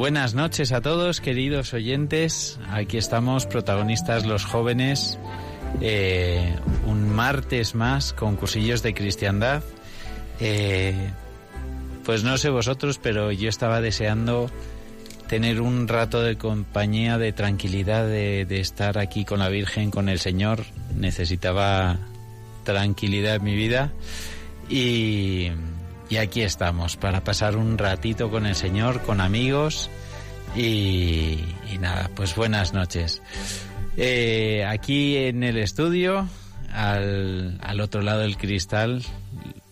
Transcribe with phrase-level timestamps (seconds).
[0.00, 2.58] Buenas noches a todos, queridos oyentes.
[2.70, 5.18] Aquí estamos, protagonistas los jóvenes.
[5.82, 6.56] Eh,
[6.86, 9.62] un martes más con cursillos de cristiandad.
[10.40, 11.10] Eh,
[12.02, 14.50] pues no sé vosotros, pero yo estaba deseando
[15.28, 20.08] tener un rato de compañía, de tranquilidad, de, de estar aquí con la Virgen, con
[20.08, 20.64] el Señor.
[20.96, 21.98] Necesitaba
[22.64, 23.92] tranquilidad en mi vida.
[24.70, 25.50] Y
[26.10, 29.88] y aquí estamos para pasar un ratito con el Señor, con amigos
[30.56, 31.38] y,
[31.78, 33.22] nada, pues buenas noches.
[33.96, 36.28] Eh, aquí en el estudio,
[36.72, 39.02] al, al, otro lado del cristal.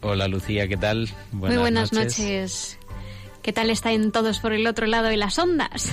[0.01, 1.09] Hola Lucía, ¿qué tal?
[1.33, 2.19] Buenas Muy buenas noches.
[2.21, 2.79] noches.
[3.43, 5.93] ¿Qué tal están todos por el otro lado de las ondas?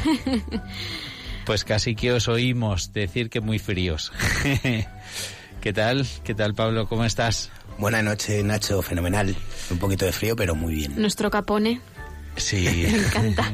[1.45, 4.11] pues casi que os oímos decir que muy fríos.
[5.61, 6.05] ¿Qué tal?
[6.23, 6.88] ¿Qué tal Pablo?
[6.88, 7.50] ¿Cómo estás?
[7.78, 9.36] Buenas noches, Nacho, fenomenal.
[9.69, 10.94] Un poquito de frío, pero muy bien.
[11.00, 11.81] Nuestro capone.
[12.38, 12.66] Sí.
[12.91, 13.52] Me encanta.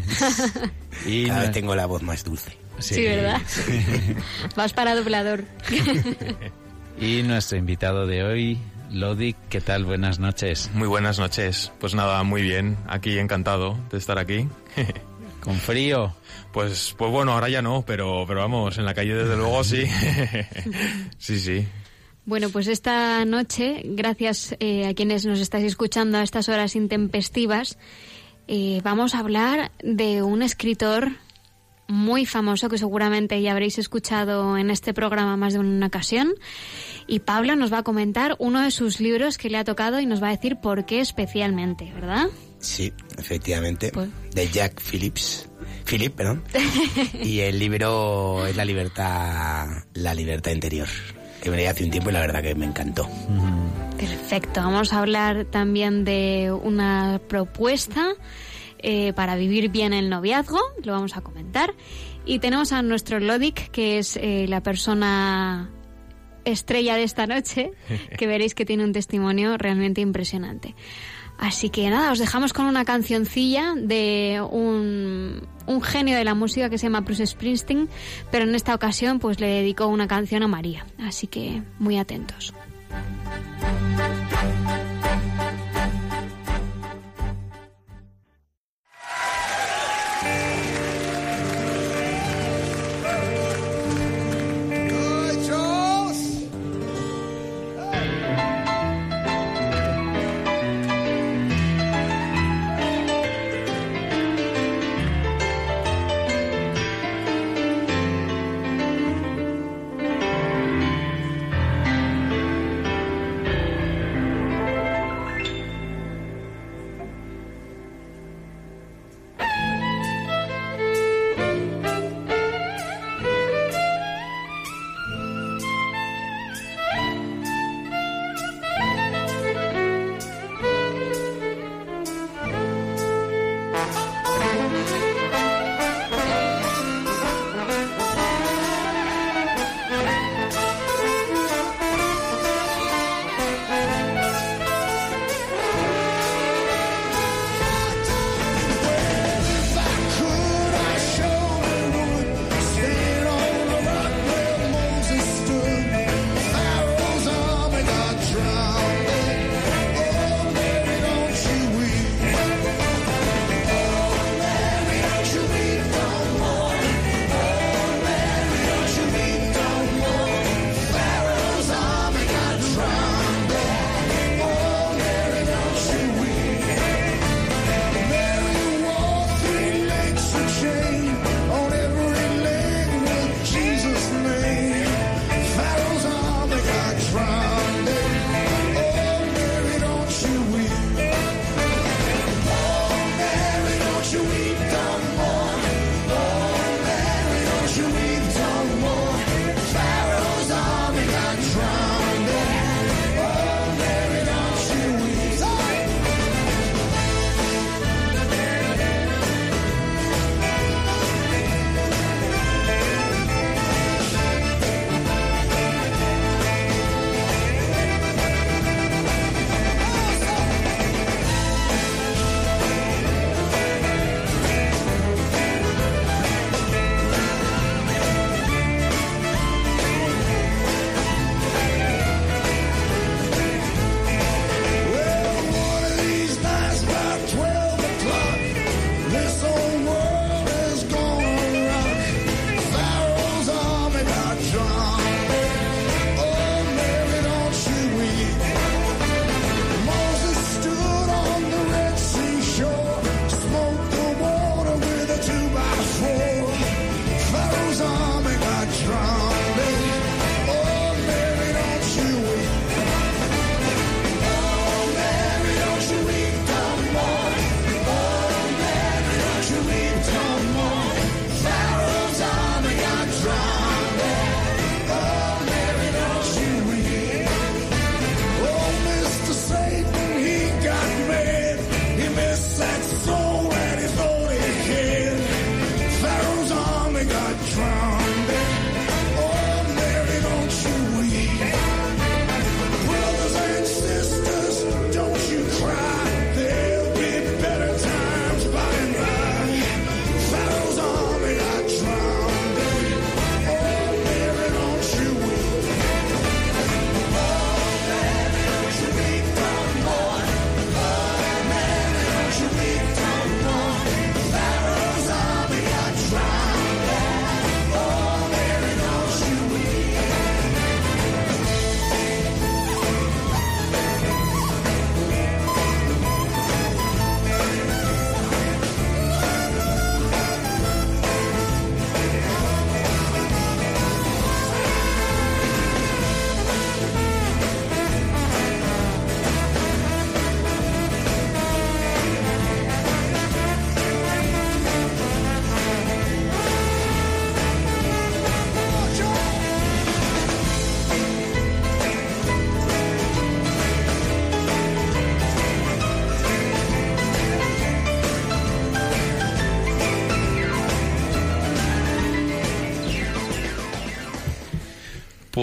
[1.06, 2.58] y Cada vez tengo la voz más dulce.
[2.80, 3.42] Sí, ¿verdad?
[4.56, 5.44] Vas para doblador.
[7.00, 8.60] y nuestro invitado de hoy,
[8.92, 9.86] Lodi, ¿qué tal?
[9.86, 10.70] Buenas noches.
[10.74, 11.72] Muy buenas noches.
[11.80, 12.78] Pues nada, muy bien.
[12.88, 14.48] Aquí encantado de estar aquí.
[15.42, 16.14] ¿Con frío?
[16.52, 19.84] Pues, pues bueno, ahora ya no, pero, pero vamos, en la calle desde luego sí.
[21.18, 21.68] sí, sí.
[22.26, 27.78] Bueno, pues esta noche, gracias eh, a quienes nos estáis escuchando a estas horas intempestivas,
[28.48, 31.10] eh, vamos a hablar de un escritor
[31.88, 36.34] muy famoso que seguramente ya habréis escuchado en este programa más de una ocasión.
[37.08, 40.06] Y Pablo nos va a comentar uno de sus libros que le ha tocado y
[40.06, 42.28] nos va a decir por qué especialmente, ¿verdad?
[42.60, 43.92] Sí, efectivamente.
[43.92, 45.50] Pues de Jack Phillips.
[45.86, 46.44] Philip, perdón.
[47.24, 50.88] y el libro es La libertad, la libertad interior
[51.42, 53.10] que me hace un tiempo y la verdad que me encantó.
[53.98, 58.14] Perfecto, vamos a hablar también de una propuesta
[58.80, 61.74] eh, para vivir bien el noviazgo, lo vamos a comentar.
[62.26, 65.70] Y tenemos a nuestro Lodic, que es eh, la persona
[66.46, 67.72] estrella de esta noche,
[68.18, 70.76] que veréis que tiene un testimonio realmente impresionante.
[71.42, 75.42] Así que nada, os dejamos con una cancioncilla de un,
[75.82, 77.90] genio de la música que se llama Bruce Springsteen,
[78.30, 80.86] pero en esta ocasión pues le dedicó una canción a María.
[81.00, 82.54] Así que muy atentos.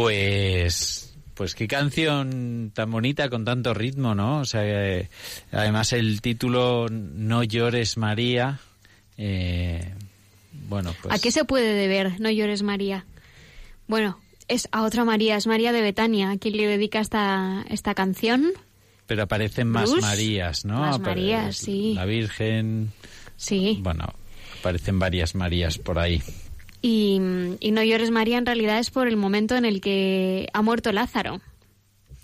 [0.00, 4.38] Pues, pues qué canción tan bonita con tanto ritmo, ¿no?
[4.38, 5.08] O sea, eh,
[5.50, 8.60] además el título No llores María.
[9.16, 9.92] Eh,
[10.68, 11.12] bueno, pues.
[11.12, 13.06] ¿A qué se puede deber No llores María?
[13.88, 17.94] Bueno, es a otra María, es María de Betania, a quien le dedica esta, esta
[17.94, 18.52] canción.
[19.08, 20.78] Pero aparecen más Marías, ¿no?
[20.78, 21.94] Más Marías, sí.
[21.94, 22.92] La Virgen.
[23.36, 23.80] Sí.
[23.82, 24.14] Bueno,
[24.60, 26.22] aparecen varias Marías por ahí.
[26.80, 30.92] Y, no llores María en realidad es por el momento en el que ha muerto
[30.92, 31.40] Lázaro.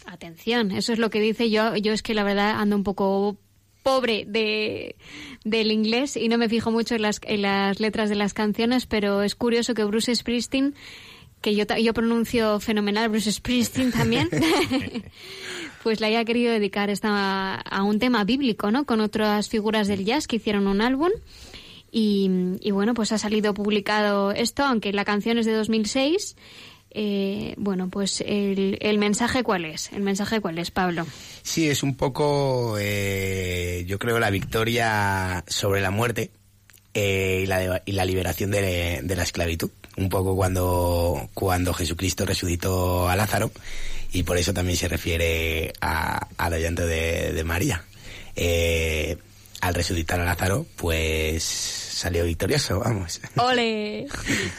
[0.07, 1.77] Atención, eso es lo que dice yo.
[1.77, 3.37] Yo es que la verdad ando un poco
[3.83, 4.97] pobre de,
[5.45, 8.87] del inglés y no me fijo mucho en las, en las letras de las canciones,
[8.87, 10.75] pero es curioso que Bruce Springsteen,
[11.41, 14.29] que yo, yo pronuncio fenomenal Bruce Springsteen también,
[15.83, 18.85] pues le haya querido dedicar esta, a un tema bíblico, ¿no?
[18.85, 21.11] Con otras figuras del jazz que hicieron un álbum.
[21.97, 26.35] Y, bueno, pues ha salido publicado esto, aunque la canción es de 2006.
[26.91, 29.93] Eh, bueno, pues el, mensaje cuál es?
[29.93, 31.07] ¿El mensaje cuál es, Pablo?
[31.45, 36.33] Sí, es un poco, eh, yo creo, la victoria sobre la muerte
[36.95, 39.71] eh, y, la y la liberación de, la esclavitud.
[39.97, 43.53] Un poco cuando, cuando Jesucristo resucitó a Lázaro
[44.13, 47.85] y por eso también se refiere a, al llanto de, de María.
[48.35, 49.17] Eh,
[49.65, 53.19] al resucitar a Lázaro, pues salió victorioso, vamos.
[53.37, 54.07] ¡Ole!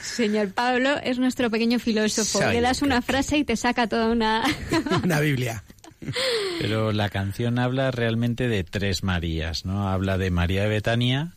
[0.01, 2.39] Señor Pablo es nuestro pequeño filósofo.
[2.43, 4.43] Le das una frase y te saca toda una...
[5.03, 5.63] una Biblia.
[6.59, 9.87] Pero la canción habla realmente de tres Marías, ¿no?
[9.87, 11.33] Habla de María de Betania,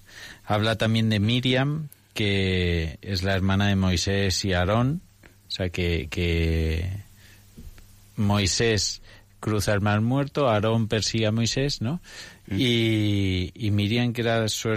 [0.46, 5.02] habla también de Miriam, que es la hermana de Moisés y Aarón,
[5.46, 6.90] o sea que, que
[8.16, 9.02] Moisés
[9.40, 12.00] cruza el mar muerto, Aarón persigue a Moisés, ¿no?
[12.56, 14.70] Y, y Miriam, que era su,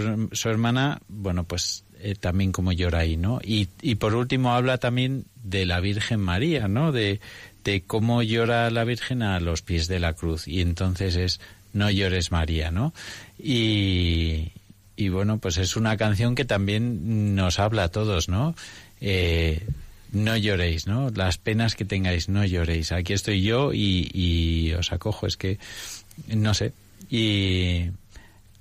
[0.44, 3.40] hermana, bueno, pues eh, también como llora ahí, ¿no?
[3.42, 6.92] Y, y por último habla también de la Virgen María, ¿no?
[6.92, 7.20] De,
[7.64, 10.46] de cómo llora la Virgen a los pies de la cruz.
[10.48, 11.40] Y entonces es
[11.72, 12.92] No llores María, ¿no?
[13.38, 14.52] Y,
[14.96, 18.54] y bueno, pues es una canción que también nos habla a todos, ¿no?
[19.00, 19.66] Eh,
[20.12, 21.10] no lloréis, ¿no?
[21.10, 22.92] Las penas que tengáis, no lloréis.
[22.92, 25.26] Aquí estoy yo y, y os acojo.
[25.26, 25.58] Es que,
[26.28, 26.72] no sé,
[27.12, 27.90] y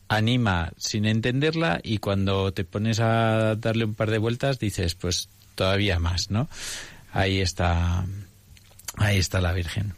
[0.10, 5.30] anima sin entenderla y cuando te pones a darle un par de vueltas dices, pues
[5.56, 6.50] todavía más, ¿no?
[7.14, 8.06] Ahí está,
[8.98, 9.94] ahí está la Virgen.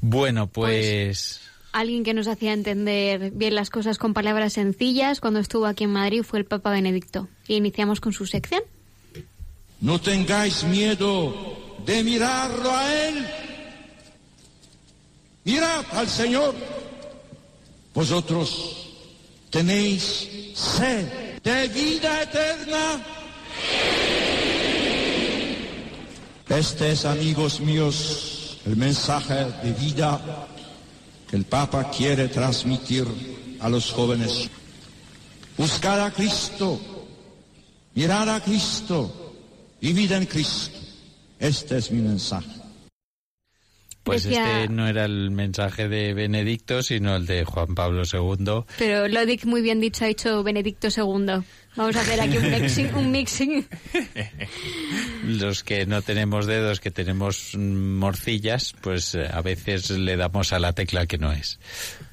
[0.00, 1.06] Bueno, pues...
[1.06, 1.40] pues...
[1.70, 5.92] Alguien que nos hacía entender bien las cosas con palabras sencillas cuando estuvo aquí en
[5.92, 7.28] Madrid fue el Papa Benedicto.
[7.46, 8.62] Y iniciamos con su sección.
[9.80, 13.26] No tengáis miedo de mirarlo a Él.
[15.44, 16.56] Mirad al Señor
[17.94, 18.76] vosotros
[19.50, 23.04] tenéis sed de vida eterna.
[26.48, 30.46] Este es, amigos míos, el mensaje de vida
[31.28, 33.06] que el Papa quiere transmitir
[33.60, 34.48] a los jóvenes.
[35.56, 36.80] Buscar a Cristo,
[37.94, 39.34] mirar a Cristo,
[39.80, 40.78] vivir en Cristo.
[41.38, 42.57] Este es mi mensaje.
[44.08, 48.64] Pues este no era el mensaje de Benedicto, sino el de Juan Pablo II.
[48.78, 51.44] Pero Lodic, muy bien dicho, ha dicho Benedicto II.
[51.76, 52.94] Vamos a hacer aquí un mixing.
[52.94, 53.68] Un mixing.
[55.24, 60.58] Los que no tenemos dedos, que tenemos morcillas, pues eh, a veces le damos a
[60.58, 61.60] la tecla que no es.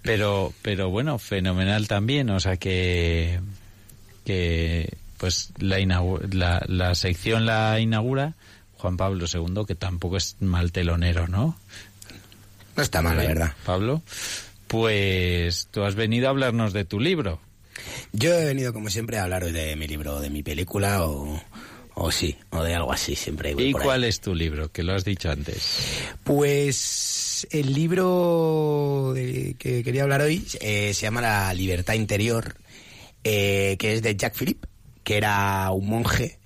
[0.04, 2.30] Pero, pero bueno, fenomenal también.
[2.30, 3.40] O sea que,
[4.24, 5.80] que pues la,
[6.32, 8.36] la, la sección la inaugura
[8.78, 11.58] Juan Pablo II, que tampoco es mal telonero, ¿no?
[12.76, 13.54] No está mal, la verdad.
[13.66, 14.02] Pablo,
[14.68, 17.40] pues tú has venido a hablarnos de tu libro.
[18.12, 21.42] Yo he venido, como siempre, a hablar de mi libro, de mi película o,
[21.94, 23.56] o sí, o de algo así, siempre.
[23.58, 24.72] ¿Y cuál es tu libro?
[24.72, 25.80] Que lo has dicho antes.
[26.24, 32.56] Pues el libro de, que quería hablar hoy eh, se llama La libertad interior,
[33.24, 34.66] eh, que es de Jack Philip,
[35.04, 36.40] que era un monje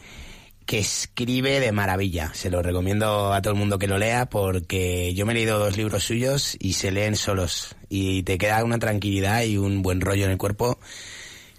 [0.70, 2.32] que escribe de maravilla.
[2.36, 5.58] Se lo recomiendo a todo el mundo que lo lea porque yo me he leído
[5.58, 10.00] dos libros suyos y se leen solos y te queda una tranquilidad y un buen
[10.00, 10.78] rollo en el cuerpo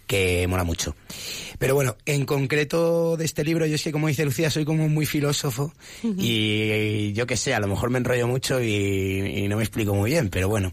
[0.06, 0.94] que mola mucho.
[1.58, 4.88] Pero bueno, en concreto de este libro, yo es que como dice Lucía, soy como
[4.88, 5.74] muy filósofo
[6.04, 10.10] y, yo que sé, a lo mejor me enrollo mucho y, no me explico muy
[10.10, 10.72] bien, pero bueno,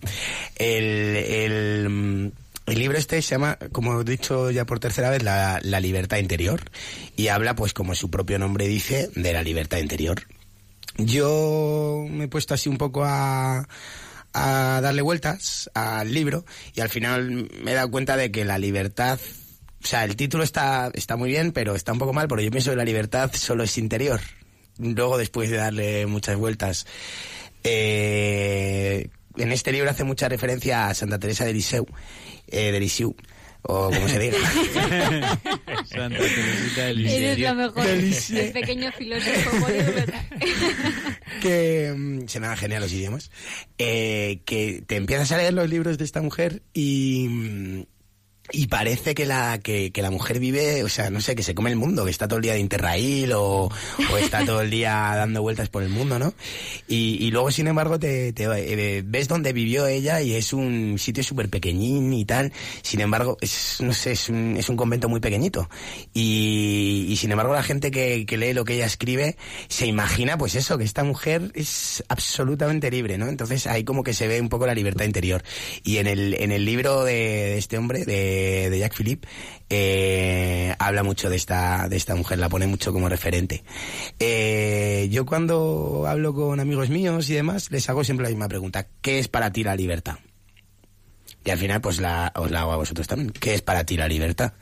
[0.58, 2.32] el el
[2.76, 6.62] libro este se llama, como he dicho ya por tercera vez, la, libertad interior
[7.16, 10.24] y habla, pues como su propio nombre dice, de la libertad interior.
[10.98, 13.68] Yo me he puesto así un poco a,
[14.34, 18.58] a darle vueltas al libro y al final me he dado cuenta de que la
[18.58, 19.20] libertad,
[19.84, 22.52] o sea, el título está, está muy bien, pero está un poco mal porque yo
[22.52, 24.20] pienso que la libertad solo es interior
[24.80, 26.86] luego después de darle muchas vueltas.
[27.64, 31.86] Eh, en este libro hace mucha referencia a Santa Teresa de Lisieux,
[32.48, 33.16] eh, de Lisieux,
[33.64, 34.38] o como se diga.
[35.86, 37.40] Santa Teresita de Eres Lisieux.
[37.40, 37.84] lo mejor.
[37.84, 38.44] Delicia.
[38.44, 39.68] El pequeño filósofo.
[41.42, 43.32] que mm, se me dan genial los idiomas,
[43.78, 47.84] eh, que te empiezas a leer los libros de esta mujer y, mm,
[48.52, 51.54] y parece que la, que, que la mujer vive, o sea, no sé, que se
[51.54, 53.70] come el mundo, que está todo el día de Interrail o,
[54.22, 56.34] está todo el día dando vueltas por el mundo, ¿no?
[56.88, 60.98] Y, y luego, sin embargo, te, te eh, ves donde vivió ella y es un
[60.98, 62.54] sitio súper pequeñín y tal.
[62.84, 65.70] Sin embargo, es, no sé, es un, es un convento muy pequeñito.
[66.14, 69.36] Y, y sin embargo, la gente que, que lee lo que ella escribe
[69.68, 73.28] se imagina, pues eso, que esta mujer es absolutamente libre, ¿no?
[73.28, 75.44] Entonces ahí como que se ve un poco la libertad interior.
[75.84, 78.37] Y en el, en el libro de, de este hombre, de,
[78.70, 79.28] de Jack Philippe,
[79.70, 83.64] eh, habla mucho de esta, de esta mujer, la pone mucho como referente.
[84.20, 88.88] Eh, yo cuando hablo con amigos míos y demás, les hago siempre la misma pregunta.
[89.02, 90.16] ¿Qué es para ti la libertad?
[91.44, 93.32] Y al final, pues la, os la hago a vosotros también.
[93.32, 94.54] ¿Qué es para ti la libertad?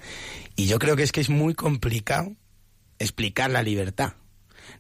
[0.55, 2.33] Y yo creo que es que es muy complicado
[2.99, 4.13] explicar la libertad.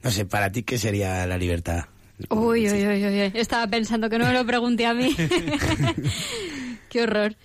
[0.03, 1.85] No sé, para ti, ¿qué sería la libertad?
[2.29, 3.31] Uy, uy, uy, uy, uy.
[3.33, 5.15] Estaba pensando que no me lo pregunté a mí.
[6.89, 7.35] Qué horror.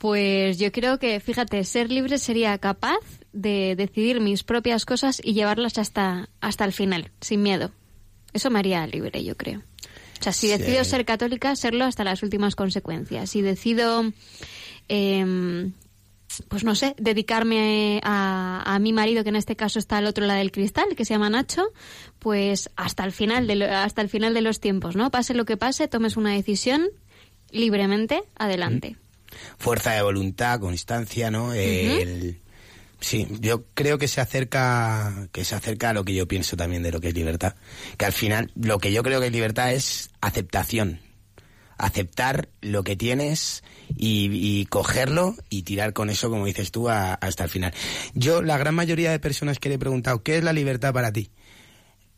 [0.00, 3.00] Pues yo creo que, fíjate, ser libre sería capaz
[3.34, 7.70] de decidir mis propias cosas y llevarlas hasta, hasta el final, sin miedo.
[8.32, 9.58] Eso me haría libre, yo creo.
[10.18, 10.56] O sea, si Sí.
[10.56, 13.28] decido ser católica, serlo hasta las últimas consecuencias.
[13.28, 14.10] Si decido,
[14.88, 15.72] em,
[16.48, 20.24] pues no sé, dedicarme a, a mi marido, que en este caso está al otro
[20.24, 21.72] lado del cristal, que se llama Nacho,
[22.18, 25.10] pues hasta el final de, lo- hasta el final de los tiempos, ¿no?
[25.10, 26.86] Pase lo que pase, tomes una decisión
[27.50, 28.96] libremente, adelante.
[29.58, 31.52] Fuerza de voluntad, constancia, ¿no?
[31.54, 32.40] El-
[33.00, 36.82] sí, yo creo que se acerca que se acerca a lo que yo pienso también
[36.82, 37.54] de lo que es libertad,
[37.96, 41.00] que al final lo que yo creo que es libertad es aceptación.
[41.78, 43.64] Aceptar lo que tienes
[43.96, 47.72] y, y cogerlo y tirar con eso, como dices tú, a- hasta el final.
[48.12, 51.10] Yo, la gran mayoría de personas que le he preguntado, ¿qué es la libertad para
[51.12, 51.30] ti?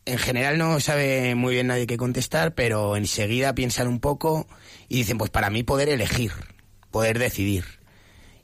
[0.05, 4.49] en general no sabe muy bien nadie qué contestar, pero enseguida piensan un poco
[4.89, 6.33] y dicen, pues para mí poder elegir,
[6.93, 7.65] poder decidir.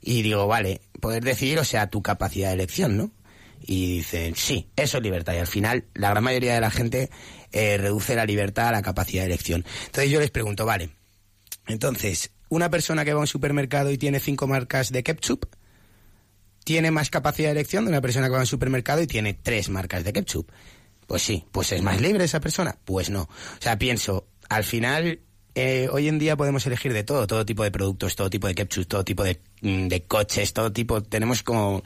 [0.02, 3.12] Y digo, vale, poder decidir, o sea, tu capacidad de elección, ¿no?
[3.60, 5.34] Y dicen, sí, eso es libertad.
[5.34, 7.10] Y al final, la gran mayoría de la gente
[7.52, 9.64] eh, reduce la libertad a la capacidad de elección.
[9.86, 10.90] Entonces yo les pregunto, vale,
[11.68, 15.46] entonces, una persona que va a un supermercado y tiene cinco marcas de ketchup,
[16.64, 19.34] tiene más capacidad de elección de una persona que va a un supermercado y tiene
[19.34, 20.50] tres marcas de ketchup.
[21.06, 22.76] Pues sí, pues es más libre esa persona.
[22.84, 23.22] Pues no.
[23.22, 25.20] O sea, pienso, al final,
[25.54, 28.54] eh, hoy en día podemos elegir de todo, todo tipo de productos, todo tipo de
[28.54, 31.02] ketchup, todo tipo de, mm, de coches, todo tipo.
[31.02, 31.82] Tenemos como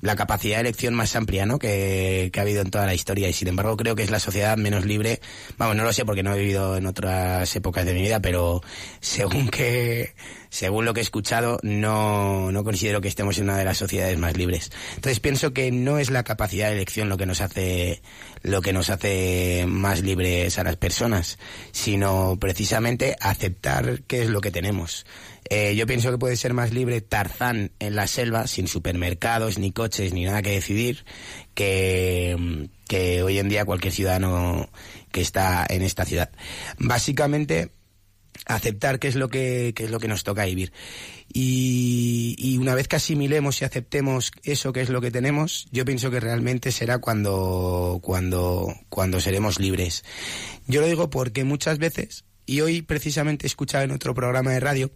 [0.00, 1.58] la capacidad de elección más amplia, ¿no?
[1.58, 4.20] Que, que ha habido en toda la historia y sin embargo creo que es la
[4.20, 5.20] sociedad menos libre.
[5.56, 8.62] Vamos, no lo sé porque no he vivido en otras épocas de mi vida, pero
[9.00, 10.14] según que,
[10.50, 14.18] según lo que he escuchado, no, no considero que estemos en una de las sociedades
[14.18, 14.70] más libres.
[14.96, 18.02] Entonces pienso que no es la capacidad de elección lo que nos hace,
[18.42, 21.38] lo que nos hace más libres a las personas,
[21.72, 25.06] sino precisamente aceptar qué es lo que tenemos.
[25.48, 29.72] Eh, yo pienso que puede ser más libre Tarzán en la selva, sin supermercados, ni
[29.72, 31.04] coches, ni nada que decidir,
[31.54, 34.68] que, que hoy en día cualquier ciudadano
[35.12, 36.30] que está en esta ciudad.
[36.78, 37.70] Básicamente,
[38.46, 40.72] aceptar qué es lo que, qué es lo que nos toca vivir.
[41.32, 45.84] Y, y una vez que asimilemos y aceptemos eso que es lo que tenemos, yo
[45.84, 50.04] pienso que realmente será cuando, cuando, cuando seremos libres.
[50.66, 54.60] Yo lo digo porque muchas veces, y hoy precisamente he escuchado en otro programa de
[54.60, 54.92] radio,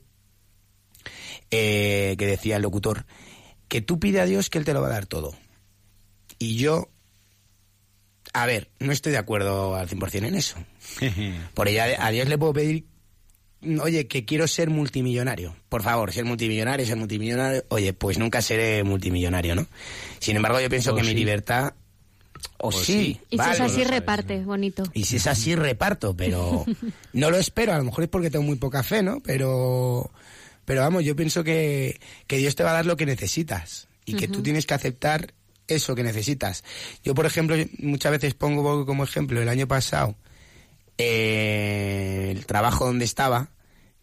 [1.50, 3.06] eh, que decía el locutor,
[3.68, 5.34] que tú pide a Dios que Él te lo va a dar todo.
[6.38, 6.88] Y yo,
[8.32, 10.56] a ver, no estoy de acuerdo al 100% en eso.
[11.54, 12.86] Por ello, a Dios le puedo pedir,
[13.82, 15.54] oye, que quiero ser multimillonario.
[15.68, 17.64] Por favor, ser multimillonario, ser multimillonario.
[17.68, 19.66] Oye, pues nunca seré multimillonario, ¿no?
[20.18, 21.74] Sin embargo, yo pienso que mi libertad...
[22.56, 23.20] O, O sí, sí.
[23.30, 23.50] Y vale.
[23.50, 24.82] si es así, sabes, reparte, bonito.
[24.94, 26.64] Y si es así, reparto, pero
[27.12, 27.74] no lo espero.
[27.74, 29.20] A lo mejor es porque tengo muy poca fe, ¿no?
[29.20, 30.10] Pero,
[30.64, 34.14] pero vamos, yo pienso que, que Dios te va a dar lo que necesitas y
[34.14, 35.34] que tú tienes que aceptar
[35.68, 36.64] eso que necesitas.
[37.04, 40.16] Yo, por ejemplo, muchas veces pongo como ejemplo el año pasado
[41.02, 43.48] eh, el trabajo donde estaba,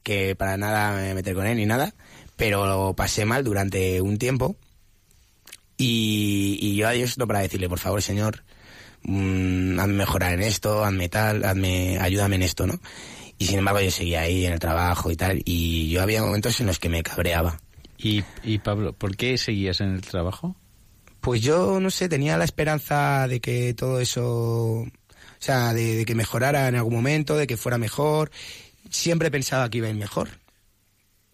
[0.01, 1.93] que para nada me meter con él ni nada,
[2.35, 4.55] pero lo pasé mal durante un tiempo.
[5.77, 8.43] Y, y yo a Dios no para decirle, por favor, Señor,
[9.03, 12.79] mm, hazme mejorar en esto, hazme tal, hazme, ayúdame en esto, ¿no?
[13.37, 16.59] Y sin embargo yo seguía ahí en el trabajo y tal, y yo había momentos
[16.59, 17.59] en los que me cabreaba.
[17.97, 20.55] Y, y Pablo, ¿por qué seguías en el trabajo?
[21.21, 24.85] Pues yo, no sé, tenía la esperanza de que todo eso...
[24.85, 28.31] O sea, de, de que mejorara en algún momento, de que fuera mejor.
[28.89, 30.29] Siempre pensaba que iba a ir mejor.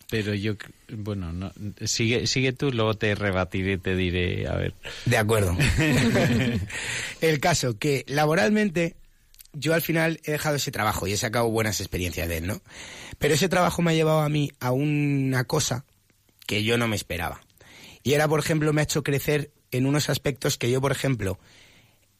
[0.10, 0.54] Pero yo,
[0.90, 1.52] bueno, no,
[1.86, 4.76] sigue, sigue tú, luego te rebatiré y te diré, a ver.
[5.06, 5.58] De acuerdo.
[7.22, 8.96] el caso que laboralmente
[9.54, 12.62] yo al final he dejado ese trabajo y he sacado buenas experiencias de él, ¿no?
[13.20, 15.86] Pero ese trabajo me ha llevado a mí a una cosa
[16.46, 17.42] que yo no me esperaba.
[18.04, 21.40] Y era, por ejemplo, me ha hecho crecer en unos aspectos que yo, por ejemplo,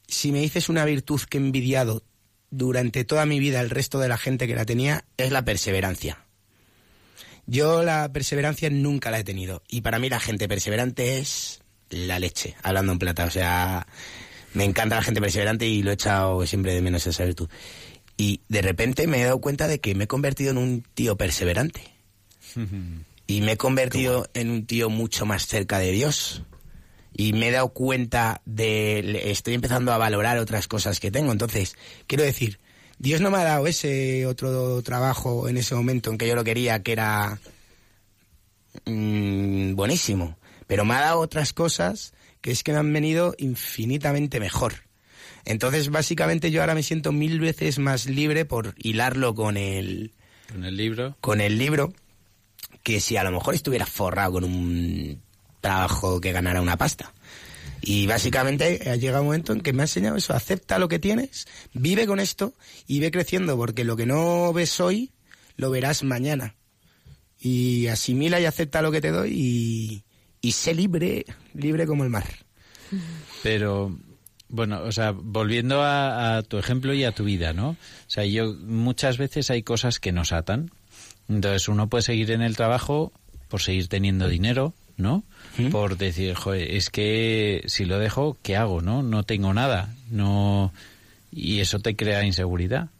[0.06, 2.02] si me dices una virtud que he envidiado
[2.50, 6.24] durante toda mi vida el resto de la gente que la tenía, es la perseverancia.
[7.46, 9.62] Yo la perseverancia nunca la he tenido.
[9.68, 13.24] Y para mí la gente perseverante es la leche, hablando en plata.
[13.24, 13.86] O sea,
[14.54, 17.48] me encanta la gente perseverante y lo he echado siempre de menos esa virtud.
[18.16, 21.16] Y de repente me he dado cuenta de que me he convertido en un tío
[21.16, 21.82] perseverante.
[23.26, 26.42] Y me he convertido en un tío mucho más cerca de Dios.
[27.14, 29.30] Y me he dado cuenta de...
[29.30, 31.32] Estoy empezando a valorar otras cosas que tengo.
[31.32, 31.74] Entonces,
[32.06, 32.60] quiero decir,
[32.98, 36.44] Dios no me ha dado ese otro trabajo en ese momento en que yo lo
[36.44, 37.38] quería, que era
[38.84, 40.36] mm, buenísimo.
[40.66, 42.12] Pero me ha dado otras cosas
[42.44, 44.74] que es que me han venido infinitamente mejor.
[45.46, 50.12] Entonces, básicamente yo ahora me siento mil veces más libre por hilarlo con el,
[50.52, 51.16] Con el libro.
[51.22, 51.94] con el libro
[52.82, 55.22] que si a lo mejor estuviera forrado con un
[55.62, 57.14] trabajo que ganara una pasta.
[57.80, 60.98] Y básicamente ha llegado un momento en que me ha enseñado eso, acepta lo que
[60.98, 62.52] tienes, vive con esto
[62.86, 65.12] y ve creciendo, porque lo que no ves hoy,
[65.56, 66.56] lo verás mañana.
[67.40, 70.04] Y asimila y acepta lo que te doy y,
[70.44, 72.26] y sé libre, libre como el mar.
[73.42, 73.96] Pero,
[74.50, 77.70] bueno, o sea, volviendo a, a tu ejemplo y a tu vida, ¿no?
[77.70, 77.76] O
[78.08, 80.70] sea, yo muchas veces hay cosas que nos atan.
[81.30, 83.10] Entonces uno puede seguir en el trabajo
[83.48, 85.24] por seguir teniendo dinero, ¿no?
[85.56, 85.68] ¿Mm?
[85.68, 89.02] Por decir, joder, es que si lo dejo, ¿qué hago, no?
[89.02, 90.74] No tengo nada, no...
[91.32, 92.90] Y eso te crea inseguridad.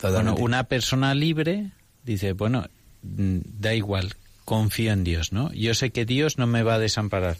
[0.00, 1.72] Bueno, una persona libre
[2.04, 2.66] dice, bueno,
[3.02, 4.14] mm, da igual,
[4.50, 5.52] confío en Dios, ¿no?
[5.52, 7.36] Yo sé que Dios no me va a desamparar.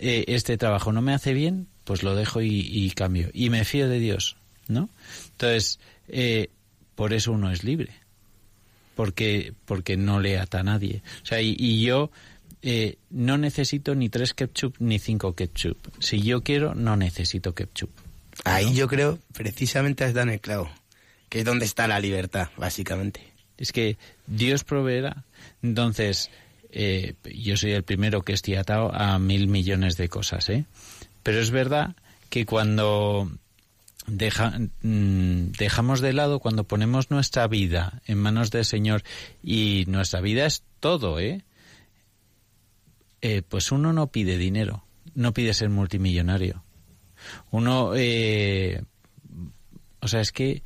[0.00, 3.30] Eh, este trabajo no me hace bien, pues lo dejo y, y cambio.
[3.32, 4.88] Y me fío de Dios, ¿no?
[5.30, 5.78] Entonces,
[6.08, 6.50] eh,
[6.96, 7.92] por eso uno es libre.
[8.96, 11.02] Porque, porque no le ata a nadie.
[11.22, 12.10] O sea, y, y yo
[12.60, 15.78] eh, no necesito ni tres ketchup ni cinco ketchup.
[16.00, 17.90] Si yo quiero, no necesito ketchup.
[18.42, 20.68] Ahí yo creo, precisamente has dado en el clavo,
[21.28, 23.31] que es donde está la libertad, básicamente.
[23.58, 25.24] Es que Dios proveerá.
[25.62, 26.30] Entonces,
[26.70, 30.64] eh, yo soy el primero que estoy atado a mil millones de cosas, ¿eh?
[31.22, 31.94] Pero es verdad
[32.30, 33.30] que cuando
[34.06, 39.02] mm, dejamos de lado, cuando ponemos nuestra vida en manos del Señor,
[39.42, 41.44] y nuestra vida es todo, ¿eh?
[43.20, 44.84] Eh, pues uno no pide dinero,
[45.14, 46.64] no pide ser multimillonario.
[47.50, 48.82] Uno, eh,
[50.00, 50.62] o sea, es que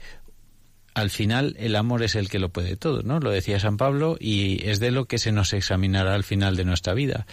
[0.97, 3.21] al final el amor es el que lo puede todo, ¿no?
[3.21, 6.65] Lo decía San Pablo y es de lo que se nos examinará al final de
[6.65, 7.27] nuestra vida.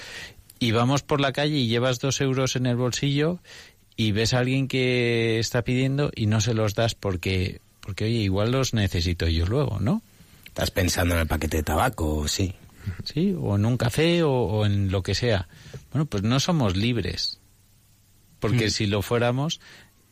[0.59, 3.39] Y vamos por la calle y llevas dos euros en el bolsillo
[3.95, 8.15] y ves a alguien que está pidiendo y no se los das porque, porque oye,
[8.15, 10.01] igual los necesito yo luego, ¿no?
[10.45, 12.53] Estás pensando en el paquete de tabaco, sí.
[13.05, 15.47] Sí, o en un café o, o en lo que sea.
[15.93, 17.39] Bueno, pues no somos libres.
[18.41, 19.61] Porque si lo fuéramos,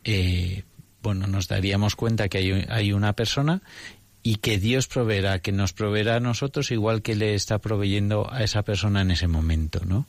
[0.04, 0.64] eh,
[1.02, 3.60] bueno, nos daríamos cuenta que hay, hay una persona
[4.22, 8.42] y que Dios proveerá, que nos proveerá a nosotros igual que le está proveyendo a
[8.44, 10.06] esa persona en ese momento, ¿no?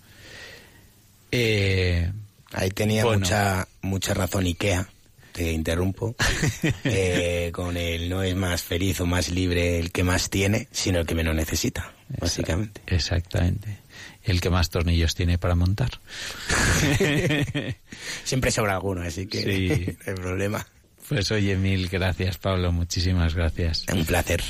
[1.32, 2.12] Eh,
[2.52, 3.22] Ahí tenía Bueno.
[3.22, 4.88] mucha mucha razón Ikea,
[5.32, 6.16] te interrumpo,
[6.84, 11.00] eh, con el no es más feliz o más libre el que más tiene, sino
[11.00, 12.82] el que menos necesita, básicamente.
[12.86, 13.80] exactamente.
[14.24, 16.00] El que más tornillos tiene para montar.
[18.24, 19.98] Siempre sobra alguno, así que Sí.
[20.06, 20.68] no hay problema.
[21.10, 22.72] Pues oye, mil gracias, Pablo.
[22.72, 23.86] Muchísimas gracias.
[23.92, 24.42] Un placer.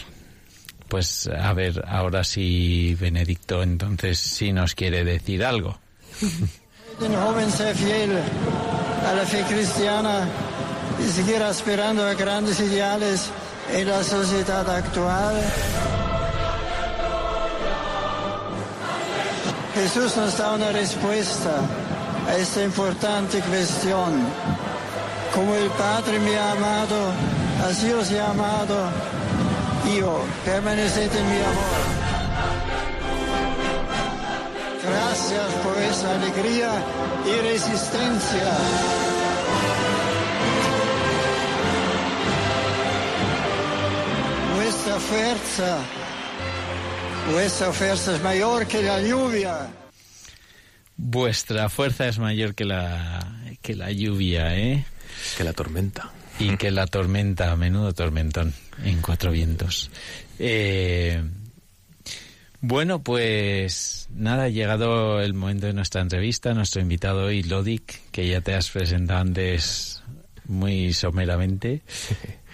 [0.88, 5.80] Pues a ver, ahora sí, Benedicto, entonces sí nos quiere decir algo.
[7.00, 10.28] Un joven ser fiel a la fe cristiana
[11.04, 13.32] y seguir aspirando a grandes ideales
[13.74, 15.36] en la sociedad actual.
[19.74, 21.62] Jesús nos da una respuesta
[22.28, 24.28] a esta importante cuestión.
[25.34, 27.12] Como el Padre me ha amado,
[27.68, 28.92] así os he amado.
[29.98, 32.04] Yo, permaneced en mi amor.
[34.86, 36.72] Gracias por esa alegría
[37.26, 38.52] y resistencia.
[44.56, 45.78] Vuestra fuerza,
[47.32, 49.68] vuestra fuerza es mayor que la lluvia.
[50.96, 53.20] Vuestra fuerza es mayor que la,
[53.62, 54.86] que la lluvia, ¿eh?
[55.38, 56.12] Que la tormenta.
[56.40, 59.90] y que la tormenta, menudo tormentón, en cuatro vientos.
[60.40, 61.24] Eh,
[62.62, 66.54] bueno, pues nada, ha llegado el momento de nuestra entrevista.
[66.54, 70.02] Nuestro invitado hoy, Lodik, que ya te has presentado antes
[70.46, 71.82] muy someramente.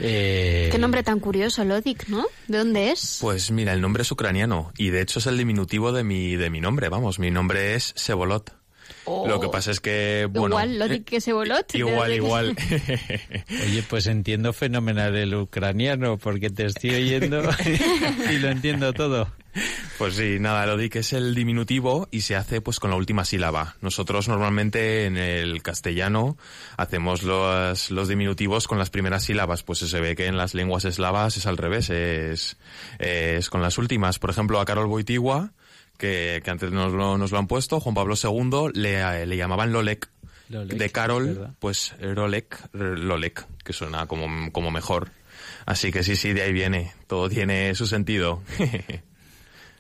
[0.02, 2.26] Eh, Qué nombre tan curioso, Lodik, ¿no?
[2.48, 3.18] ¿De dónde es?
[3.20, 6.50] Pues mira, el nombre es ucraniano y de hecho es el diminutivo de mi, de
[6.50, 8.50] mi nombre, vamos, mi nombre es Sebolot.
[9.28, 9.52] Lo que Oh.
[9.52, 10.56] pasa es que, bueno...
[10.56, 11.74] igual, Lodik que Sebolot.
[11.76, 12.56] Igual, igual.
[13.64, 17.42] Oye, pues entiendo fenomenal el ucraniano, porque te estoy oyendo
[18.32, 19.28] y lo entiendo todo.
[19.98, 22.96] Pues sí, nada, lo di que es el diminutivo y se hace pues con la
[22.96, 23.76] última sílaba.
[23.82, 26.38] Nosotros normalmente en el castellano
[26.78, 30.86] hacemos los, los diminutivos con las primeras sílabas, pues se ve que en las lenguas
[30.86, 32.58] eslavas es al revés, es,
[33.00, 34.20] es con las últimas.
[34.20, 35.52] Por ejemplo, a Carol Boitigua,
[36.00, 39.72] que, que antes nos lo, nos lo han puesto, Juan Pablo II le, le llamaban
[39.72, 40.10] Lolek.
[40.48, 45.12] Lolek, de Carol, pues Rolek, Lolek, que suena como, como mejor.
[45.68, 46.94] Así que sí, sí, de ahí viene.
[47.06, 48.42] Todo tiene su sentido.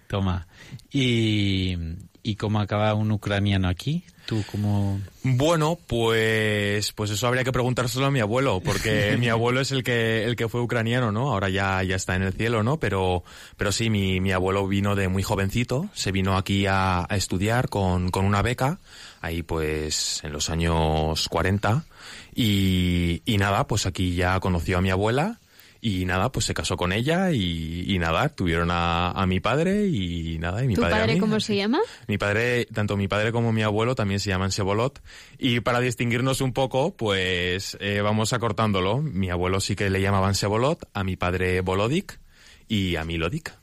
[0.09, 0.47] Toma.
[0.91, 1.77] ¿Y,
[2.23, 4.03] y cómo acaba un ucraniano aquí?
[4.25, 4.99] ¿Tú cómo...?
[5.21, 9.83] Bueno, pues, pues eso habría que preguntárselo a mi abuelo, porque mi abuelo es el
[9.83, 11.31] que, el que fue ucraniano, ¿no?
[11.31, 12.77] Ahora ya, ya está en el cielo, ¿no?
[12.77, 13.23] Pero,
[13.55, 17.69] pero sí, mi, mi abuelo vino de muy jovencito, se vino aquí a, a estudiar
[17.69, 18.79] con, con una beca,
[19.21, 21.85] ahí pues en los años 40,
[22.33, 25.39] y, y nada, pues aquí ya conoció a mi abuela,
[25.81, 29.87] y nada, pues se casó con ella y, y nada, tuvieron a, a mi padre
[29.87, 31.47] y nada, y mi ¿Tu padre a padre mí, cómo así.
[31.47, 31.79] se llama?
[32.07, 35.01] Mi padre, tanto mi padre como mi abuelo también se llaman Sebolot.
[35.37, 39.01] Y para distinguirnos un poco, pues eh, vamos acortándolo.
[39.01, 42.19] Mi abuelo sí que le llamaban Sebolot, a mi padre Bolodic
[42.67, 43.58] y a mí Lodic.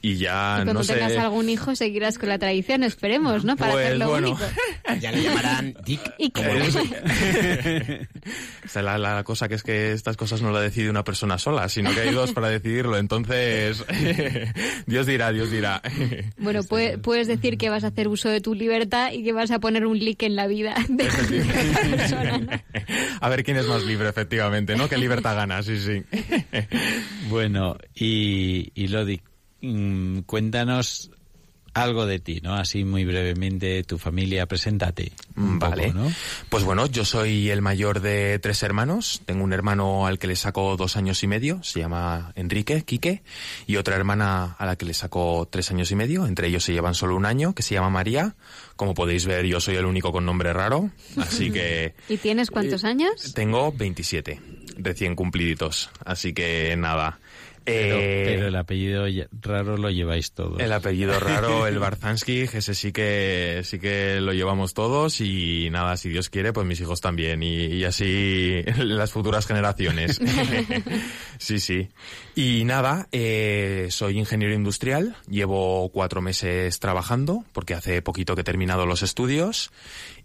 [0.00, 0.94] Y ya y cuando no sé.
[0.94, 3.56] tengas algún hijo seguirás con la tradición, esperemos, ¿no?
[3.56, 4.28] Para Pues, hacerlo bueno.
[4.30, 4.44] único.
[5.00, 6.00] Ya le llamarán Dick.
[6.18, 6.40] Y Esta
[8.80, 11.68] es la, la cosa que es que estas cosas no la decide una persona sola,
[11.68, 12.96] sino que hay dos para decidirlo.
[12.96, 13.84] Entonces,
[14.86, 15.82] Dios dirá, Dios dirá.
[16.38, 19.50] Bueno, pue- puedes decir que vas a hacer uso de tu libertad y que vas
[19.50, 22.38] a poner un like en la vida de esa persona.
[22.38, 22.50] ¿no?
[23.20, 24.88] A ver quién es más libre, efectivamente, ¿no?
[24.88, 26.02] Qué libertad gana, sí, sí.
[27.28, 29.20] Bueno, y, y Lodi,
[29.62, 31.10] mm, cuéntanos
[31.74, 32.54] algo de ti, ¿no?
[32.54, 35.12] Así muy brevemente, tu familia, preséntate.
[35.36, 35.88] un Vale.
[35.88, 36.12] poco, ¿no?
[36.48, 39.22] Pues bueno, yo soy el mayor de tres hermanos.
[39.26, 43.22] Tengo un hermano al que le saco dos años y medio, se llama Enrique, Quique,
[43.66, 46.26] y otra hermana a la que le saco tres años y medio.
[46.26, 48.34] Entre ellos se llevan solo un año, que se llama María.
[48.74, 52.82] Como podéis ver, yo soy el único con nombre raro, así que ¿Y tienes cuántos
[52.84, 53.34] años?
[53.34, 54.40] tengo 27
[54.78, 55.90] recién cumpliditos.
[56.04, 57.20] Así que nada.
[57.68, 59.04] Pero, Eh, pero el apellido
[59.42, 60.60] raro lo lleváis todos.
[60.60, 65.96] el apellido raro, el Barzanski, ese sí que sí que lo llevamos todos y nada,
[65.96, 70.20] si Dios quiere, pues mis hijos también y, y así las futuras generaciones.
[71.38, 71.88] sí, sí.
[72.34, 78.44] Y nada, eh, soy ingeniero industrial, llevo cuatro meses trabajando porque hace poquito que he
[78.44, 79.70] terminado los estudios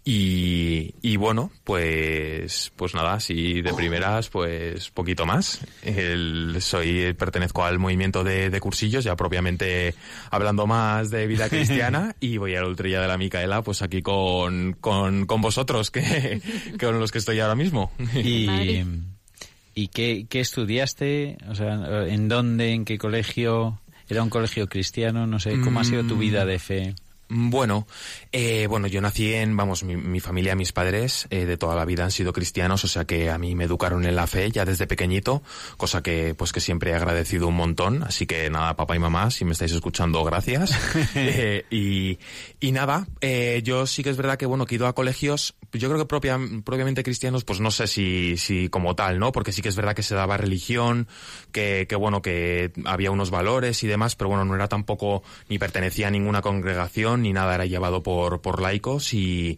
[0.06, 5.62] y, y bueno, pues, pues nada, si de primeras, pues poquito más.
[5.82, 9.96] El- soy, pertenezco al movimiento de, de cursillos, ya propiamente
[10.30, 14.02] hablando más de vida cristiana, y voy a la ultrilla de la Micaela, pues aquí
[14.02, 16.42] con, con, con vosotros, que,
[16.78, 17.92] que con los que estoy ahora mismo.
[18.16, 18.84] ¿Y.
[19.76, 21.38] ¿y qué, qué estudiaste?
[21.50, 23.80] O sea, ¿en dónde, en qué colegio?
[24.08, 25.26] ¿Era un colegio cristiano?
[25.26, 26.20] No sé, ¿cómo ha sido tu Mm.
[26.20, 26.94] vida de fe?
[27.36, 27.88] Bueno,
[28.32, 31.84] eh, bueno, yo nací en, vamos, mi, mi familia, mis padres eh, de toda la
[31.84, 34.66] vida han sido cristianos, o sea que a mí me educaron en la fe ya
[34.66, 35.42] desde pequeñito,
[35.76, 39.32] cosa que pues que siempre he agradecido un montón, así que nada, papá y mamá,
[39.32, 40.72] si me estáis escuchando, gracias.
[41.16, 42.20] Eh, y,
[42.60, 45.56] y nada, eh, yo sí que es verdad que bueno, que he ido a colegios,
[45.72, 49.32] yo creo que propia, propiamente cristianos, pues no sé si, si como tal, ¿no?
[49.32, 51.08] Porque sí que es verdad que se daba religión,
[51.52, 55.58] que, que bueno, que había unos valores y demás, pero bueno, no era tampoco, ni
[55.60, 59.58] pertenecía a ninguna congregación, ni nada, era llevado por, por laicos y,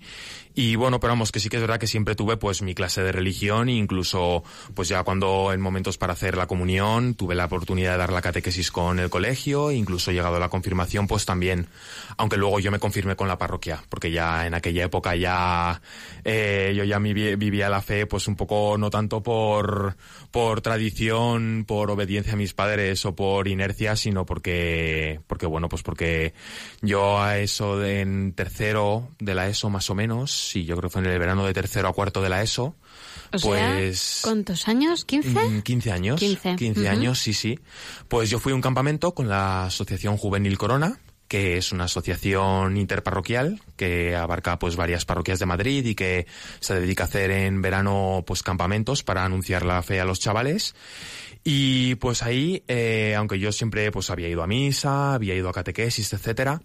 [0.55, 3.03] y bueno, pero vamos, que sí que es verdad que siempre tuve pues mi clase
[3.03, 7.45] de religión e incluso pues ya cuando en momentos para hacer la comunión tuve la
[7.45, 11.25] oportunidad de dar la catequesis con el colegio, e incluso llegado a la confirmación pues
[11.25, 11.67] también,
[12.17, 15.81] aunque luego yo me confirmé con la parroquia, porque ya en aquella época ya
[16.23, 19.97] eh, yo ya vivía la fe pues un poco no tanto por,
[20.31, 25.83] por tradición, por obediencia a mis padres o por inercia, sino porque, porque bueno, pues
[25.83, 26.33] porque
[26.81, 30.89] yo a eso de en tercero de la ESO más o menos, sí, yo creo
[30.89, 33.99] que fue en el verano de tercero a cuarto de la ESO, O pues...
[33.99, 35.05] sea, ¿cuántos años?
[35.07, 35.49] ¿15?
[35.49, 36.19] Mm, 15 años.
[36.19, 36.71] 15.
[36.71, 36.87] Ujú.
[36.87, 37.59] años, sí, sí.
[38.07, 42.77] Pues yo fui a un campamento con la Asociación Juvenil Corona que es una asociación
[42.77, 46.27] interparroquial que abarca pues varias parroquias de Madrid y que
[46.59, 50.75] se dedica a hacer en verano pues campamentos para anunciar la fe a los chavales
[51.47, 55.53] y pues ahí, eh, aunque yo siempre pues había ido a misa, había ido a
[55.53, 56.59] catequesis, etcétera,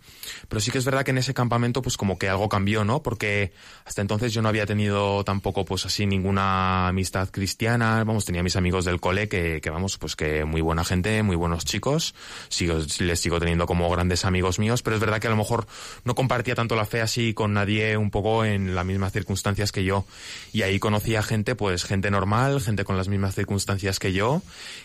[0.49, 3.03] pero sí que es verdad que en ese campamento pues como que algo cambió, ¿no?
[3.03, 3.53] Porque
[3.85, 8.57] hasta entonces yo no había tenido tampoco pues así ninguna amistad cristiana, vamos, tenía mis
[8.57, 12.15] amigos del cole que, que vamos, pues que muy buena gente, muy buenos chicos,
[12.49, 15.67] sigo, les sigo teniendo como grandes amigos míos, pero es verdad que a lo mejor
[16.05, 19.85] no compartía tanto la fe así con nadie un poco en las mismas circunstancias que
[19.85, 20.07] yo.
[20.55, 24.41] Y ahí conocí a gente, pues gente normal, gente con las mismas circunstancias que yo,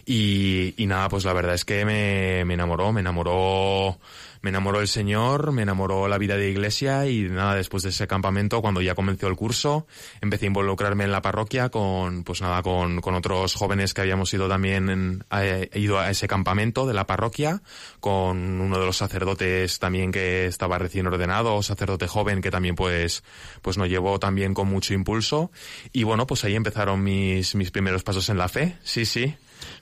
[0.06, 3.98] y, y nada, pues la verdad es que me, me enamoró, me enamoró
[4.45, 8.06] me enamoró el Señor, me enamoró la vida de iglesia y nada, después de ese
[8.06, 9.88] campamento, cuando ya comenzó el curso,
[10.21, 14.32] empecé a involucrarme en la parroquia con, pues nada, con, con otros jóvenes que habíamos
[14.36, 17.63] ido también, en, eh, ido a ese campamento de la parroquia,
[18.00, 23.24] con uno de los sacerdotes también que estaba recién ordenado, sacerdote joven que también pues,
[23.63, 25.50] pues nos llevó también con mucho impulso
[25.91, 29.36] y bueno, pues ahí empezaron mis, mis primeros pasos en la fe, sí, sí.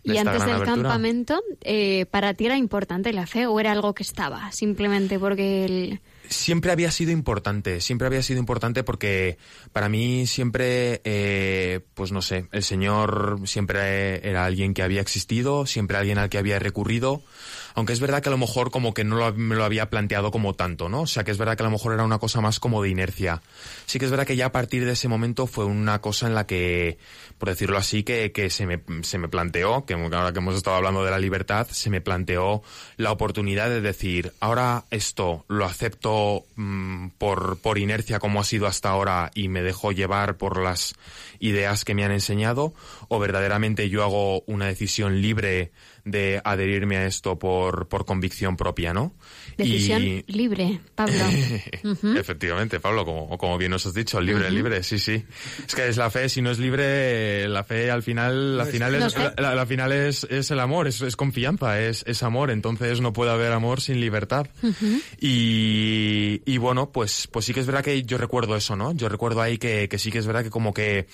[0.03, 4.03] Y antes del campamento, eh, ¿para ti era importante la fe o era algo que
[4.03, 4.51] estaba?
[4.51, 6.01] Simplemente porque el...
[6.27, 9.37] Siempre había sido importante, siempre había sido importante porque
[9.71, 15.65] para mí siempre, eh, pues no sé, el Señor siempre era alguien que había existido,
[15.65, 17.21] siempre alguien al que había recurrido
[17.75, 20.31] aunque es verdad que a lo mejor como que no lo, me lo había planteado
[20.31, 21.01] como tanto, ¿no?
[21.01, 22.89] O sea, que es verdad que a lo mejor era una cosa más como de
[22.89, 23.41] inercia.
[23.86, 26.36] Sí que es verdad que ya a partir de ese momento fue una cosa en
[26.36, 26.97] la que,
[27.38, 30.77] por decirlo así, que, que se, me, se me planteó, que ahora que hemos estado
[30.77, 32.62] hablando de la libertad, se me planteó
[32.97, 38.67] la oportunidad de decir, ahora esto lo acepto mmm, por, por inercia como ha sido
[38.67, 40.95] hasta ahora y me dejo llevar por las
[41.39, 42.73] ideas que me han enseñado,
[43.09, 45.71] o verdaderamente yo hago una decisión libre
[46.05, 49.13] de adherirme a esto por, por convicción propia, ¿no?
[49.57, 50.23] Decisión y...
[50.27, 51.15] libre, Pablo.
[51.83, 52.17] uh -huh.
[52.17, 54.53] Efectivamente, Pablo, como, como bien nos has dicho, libre, uh -huh.
[54.53, 55.23] libre, sí, sí.
[55.65, 58.95] Es que es la fe, si no es libre, la fe al final, la final
[58.95, 62.51] es, la, la, la, final es, es el amor, es, es confianza, es, es, amor,
[62.51, 64.47] entonces no puede haber amor sin libertad.
[64.61, 65.01] Uh -huh.
[65.21, 68.91] y, y bueno, pues, pues sí que es verdad que yo recuerdo eso, ¿no?
[68.93, 71.07] Yo recuerdo ahí que, que sí que es verdad que como que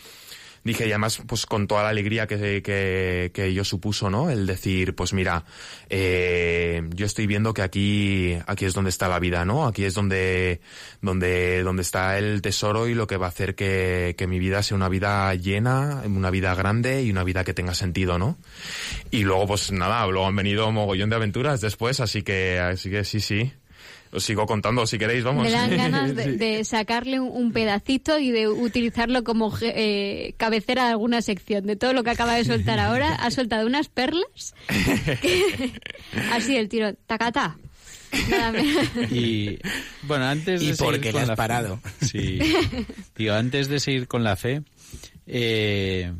[0.63, 4.29] dije, y además, pues con toda la alegría que, que, que ello supuso, ¿no?
[4.29, 5.45] El decir, pues mira,
[5.89, 9.67] eh, yo estoy viendo que aquí, aquí es donde está la vida, ¿no?
[9.67, 10.61] Aquí es donde,
[11.01, 14.63] donde, donde está el tesoro y lo que va a hacer que, que mi vida
[14.63, 18.37] sea una vida llena, una vida grande y una vida que tenga sentido, ¿no?
[19.11, 23.03] Y luego, pues nada, luego han venido mogollón de aventuras después, así que, así que
[23.03, 23.51] sí, sí
[24.11, 25.43] os sigo contando si queréis, vamos.
[25.43, 30.89] Me dan ganas de, de sacarle un pedacito y de utilizarlo como eh, cabecera de
[30.91, 31.65] alguna sección.
[31.65, 34.53] De todo lo que acaba de soltar ahora, ha soltado unas perlas.
[35.21, 35.71] Que,
[36.31, 37.57] así el tiro, tacata.
[39.11, 39.59] Y
[40.03, 41.79] bueno, antes de ¿Y por seguir qué con le has la fe- parado?
[42.01, 42.39] Sí.
[43.13, 44.63] Tío, antes de seguir con la fe,
[45.27, 46.11] eh,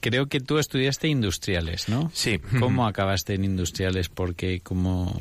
[0.00, 2.10] creo que tú estudiaste industriales, ¿no?
[2.14, 2.38] Sí.
[2.58, 4.08] ¿Cómo acabaste en industriales?
[4.08, 5.20] Porque como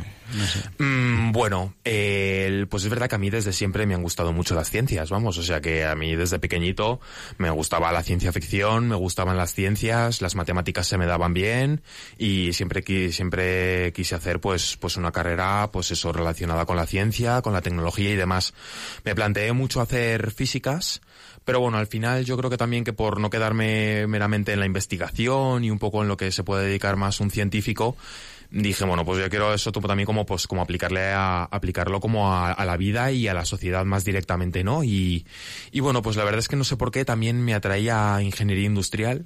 [0.78, 4.56] Mm, bueno, eh, pues es verdad que a mí desde siempre me han gustado mucho
[4.56, 7.00] las ciencias, vamos, o sea que a mí desde pequeñito
[7.38, 11.82] me gustaba la ciencia ficción, me gustaban las ciencias, las matemáticas se me daban bien
[12.18, 17.54] y siempre quise hacer pues pues una carrera pues eso relacionada con la ciencia, con
[17.54, 18.54] la tecnología y demás.
[19.04, 21.02] Me planteé mucho hacer físicas,
[21.46, 24.66] pero bueno, al final yo creo que también que por no quedarme meramente en la
[24.66, 27.96] investigación y un poco en lo que se puede dedicar más un científico,
[28.52, 32.52] dije, bueno, pues yo quiero eso también como pues como aplicarle a aplicarlo como a,
[32.52, 34.84] a la vida y a la sociedad más directamente, ¿no?
[34.84, 35.26] Y,
[35.72, 38.66] y bueno, pues la verdad es que no sé por qué también me atraía ingeniería
[38.66, 39.26] industrial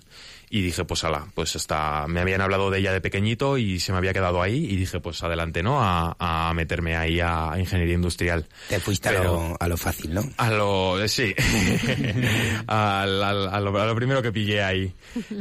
[0.50, 3.92] y dije, pues ala, pues está, me habían hablado de ella de pequeñito y se
[3.92, 5.82] me había quedado ahí y dije, pues adelante, ¿no?
[5.84, 8.46] A, a meterme ahí a ingeniería industrial.
[8.70, 10.24] Te fuiste a, Pero- lo, a lo fácil, ¿no?
[10.38, 11.34] A lo, eh, sí,
[12.68, 14.94] Al- al- a, lo, a lo primero que pillé ahí.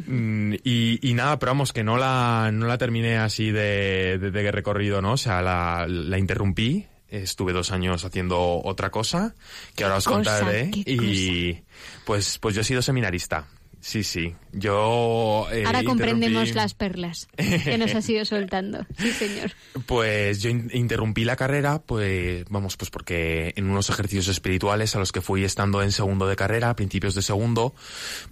[0.07, 4.31] Mm, Y, y nada, pero vamos, que no la, no la terminé así de, de,
[4.31, 5.13] de recorrido, ¿no?
[5.13, 6.87] O sea, la, la interrumpí.
[7.09, 9.35] Estuve dos años haciendo otra cosa,
[9.77, 10.15] que ahora os cosa?
[10.41, 10.71] contaré.
[10.73, 11.63] ¿Qué Y
[12.05, 13.47] pues, pues yo he sido seminarista.
[13.87, 14.35] Sí, sí.
[14.53, 15.47] Yo.
[15.53, 18.87] eh, Ahora comprendemos interrumpí- las perlas que nos has ido soltando.
[18.97, 19.51] Sí, señor.
[19.85, 25.01] Pues yo in- interrumpí la carrera, pues vamos, pues porque en unos ejercicios espirituales a
[25.01, 27.75] los que fui estando en segundo de carrera, a principios de segundo,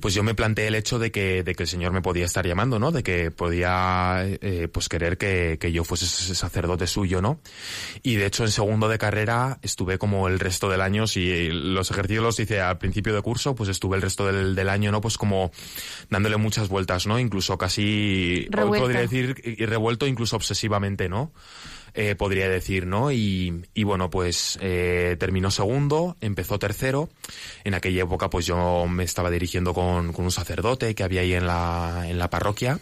[0.01, 2.47] pues yo me planteé el hecho de que, de que el Señor me podía estar
[2.47, 2.91] llamando, ¿no?
[2.91, 7.41] De que podía, eh, pues querer que, que yo fuese ese sacerdote suyo, ¿no?
[8.03, 11.91] Y de hecho en segundo de carrera estuve como el resto del año, si los
[11.91, 15.01] ejercicios los hice al principio de curso, pues estuve el resto del, del año, ¿no?
[15.03, 15.42] Pues como
[16.11, 17.19] dándole muchas vueltas, ¿no?
[17.19, 18.85] Incluso casi, Revuelto.
[18.85, 21.33] podría decir, y revuelto incluso obsesivamente, ¿no?
[21.95, 23.13] eh, podría decir, ¿no?
[23.13, 27.09] Y, y bueno, pues eh, terminó segundo, empezó tercero.
[27.65, 31.35] En aquella época, pues yo me estaba dirigiendo con, con un sacerdote que había ahí
[31.35, 32.81] en la, en la parroquia.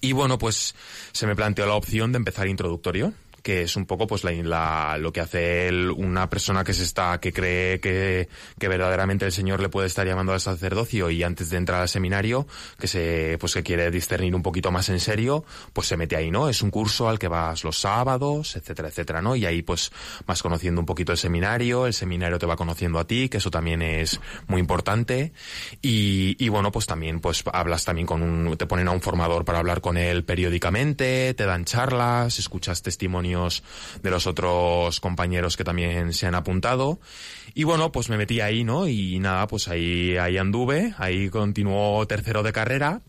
[0.00, 0.74] Y bueno, pues
[1.12, 3.14] se me planteó la opción de empezar introductorio
[3.46, 6.82] que es un poco pues la, la- lo que hace él, una persona que se
[6.82, 8.28] está que cree que,
[8.58, 11.88] que verdaderamente el Señor le puede estar llamando al sacerdocio y antes de entrar al
[11.88, 16.16] seminario que se pues que quiere discernir un poquito más en serio pues se mete
[16.16, 19.62] ahí no es un curso al que vas los sábados etcétera etcétera no y ahí
[19.62, 19.92] pues
[20.26, 23.52] vas conociendo un poquito el seminario el seminario te va conociendo a ti que eso
[23.52, 25.32] también es muy importante.
[25.82, 29.44] Y, y bueno pues también pues hablas también con un te ponen a un formador
[29.44, 33.35] para hablar con él periódicamente te dan charlas escuchas testimonios
[34.02, 36.98] de los otros compañeros que también se han apuntado.
[37.54, 42.06] Y bueno pues me metí ahí no y nada pues ahí ahí anduve ahí continuó
[42.06, 43.02] tercero de carrera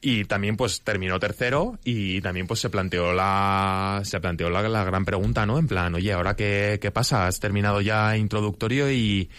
[0.00, 4.84] y también pues terminó tercero y también pues se planteó la se planteó la, la
[4.84, 9.30] gran pregunta no en plan oye ahora qué, qué pasa has terminado ya introductorio y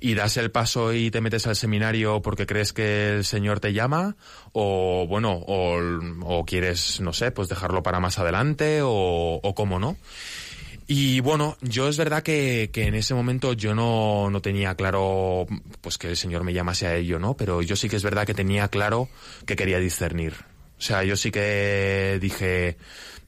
[0.00, 3.72] y das el paso y te metes al seminario porque crees que el Señor te
[3.72, 4.16] llama
[4.52, 5.78] o bueno o,
[6.22, 9.96] o quieres no sé pues dejarlo para más adelante o, o cómo no
[10.90, 15.46] y bueno, yo es verdad que, que en ese momento yo no, no tenía claro
[15.82, 17.36] pues que el Señor me llamase a ello, ¿no?
[17.36, 19.10] Pero yo sí que es verdad que tenía claro
[19.44, 20.32] que quería discernir.
[20.78, 22.78] O sea, yo sí que dije,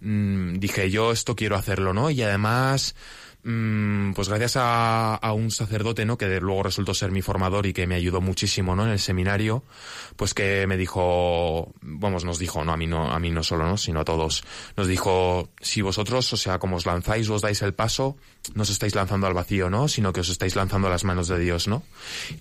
[0.00, 2.08] mm, dije, yo esto quiero hacerlo, ¿no?
[2.08, 2.94] Y además,
[3.42, 6.18] pues gracias a, a un sacerdote, ¿no?
[6.18, 8.84] Que luego resultó ser mi formador y que me ayudó muchísimo, ¿no?
[8.84, 9.64] En el seminario,
[10.16, 13.66] pues que me dijo, vamos, nos dijo, no a mí no, a mí no solo,
[13.66, 13.76] ¿no?
[13.78, 14.44] Sino a todos,
[14.76, 18.16] nos dijo, si vosotros, o sea, como os lanzáis, os dais el paso,
[18.54, 19.88] no os estáis lanzando al vacío, ¿no?
[19.88, 21.82] Sino que os estáis lanzando a las manos de Dios, ¿no?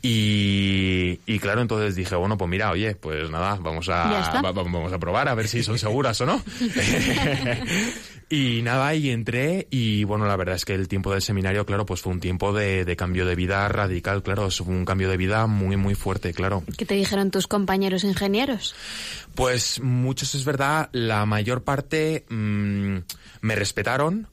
[0.02, 4.10] Y, y claro, entonces dije, bueno, pues mira, oye, pues nada, vamos a,
[4.42, 6.44] va- vamos a probar a ver si son seguras o no.
[8.30, 11.86] y nada, y entré y bueno, la verdad es que el tiempo del seminario, claro,
[11.86, 15.18] pues fue un tiempo de, de cambio de vida radical, claro, fue un cambio de
[15.18, 16.64] vida muy, muy fuerte, claro.
[16.78, 18.76] ¿Qué te dijeron tus compañeros ingenieros?
[19.34, 22.98] Pues muchos es verdad, la mayor parte mm,
[23.42, 24.28] me respetaron,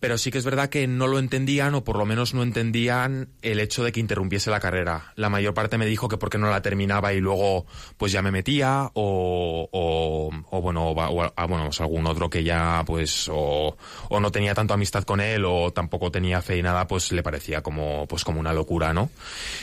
[0.00, 3.28] pero sí que es verdad que no lo entendían o por lo menos no entendían
[3.42, 5.12] el hecho de que interrumpiese la carrera.
[5.16, 8.30] La mayor parte me dijo que porque no la terminaba y luego pues ya me
[8.30, 12.82] metía o, o, o bueno, o, va- o a- bueno, pues algún otro que ya
[12.86, 13.76] pues o,
[14.08, 17.22] o no tenía tanto amistad con él o tampoco tenía fe y nada, pues le
[17.22, 19.10] parecía como pues como una locura, ¿no?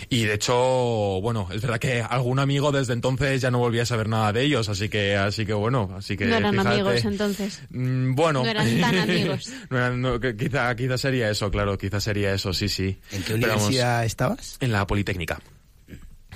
[0.10, 0.56] Y de hecho,
[1.22, 4.44] bueno, es verdad que algún amigo desde entonces ya no volvía a saber nada de
[4.44, 6.70] ellos, así que así que bueno, así que no eran fíjate.
[6.70, 7.62] amigos entonces.
[7.70, 9.50] Mm, Bueno, No eran tan amigos.
[9.70, 13.00] No eran- no, que quizá, quizá sería eso, claro, quizá sería eso, sí, sí.
[13.12, 14.58] ¿En qué vamos, universidad estabas?
[14.60, 15.40] en la Politécnica.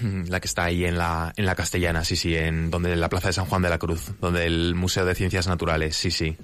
[0.01, 3.09] La que está ahí en la, en la Castellana, sí, sí, en donde en la
[3.09, 6.37] Plaza de San Juan de la Cruz, donde el Museo de Ciencias Naturales, sí, sí.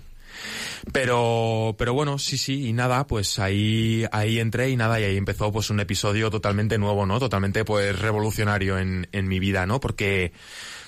[0.92, 5.18] Pero, pero bueno, sí, sí, y nada, pues ahí, ahí entré y nada, y ahí
[5.18, 7.18] empezó pues un episodio totalmente nuevo, ¿no?
[7.20, 9.80] Totalmente pues revolucionario en, en mi vida, ¿no?
[9.80, 10.34] Porque,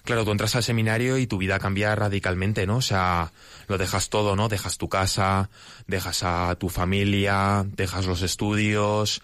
[0.08, 2.78] claro, tú entras al seminario y tu vida cambia radicalmente, ¿no?
[2.78, 3.34] O sea,
[3.68, 4.48] lo dejas todo, ¿no?
[4.48, 5.50] Dejas tu casa,
[5.86, 9.22] dejas a tu familia, dejas los estudios,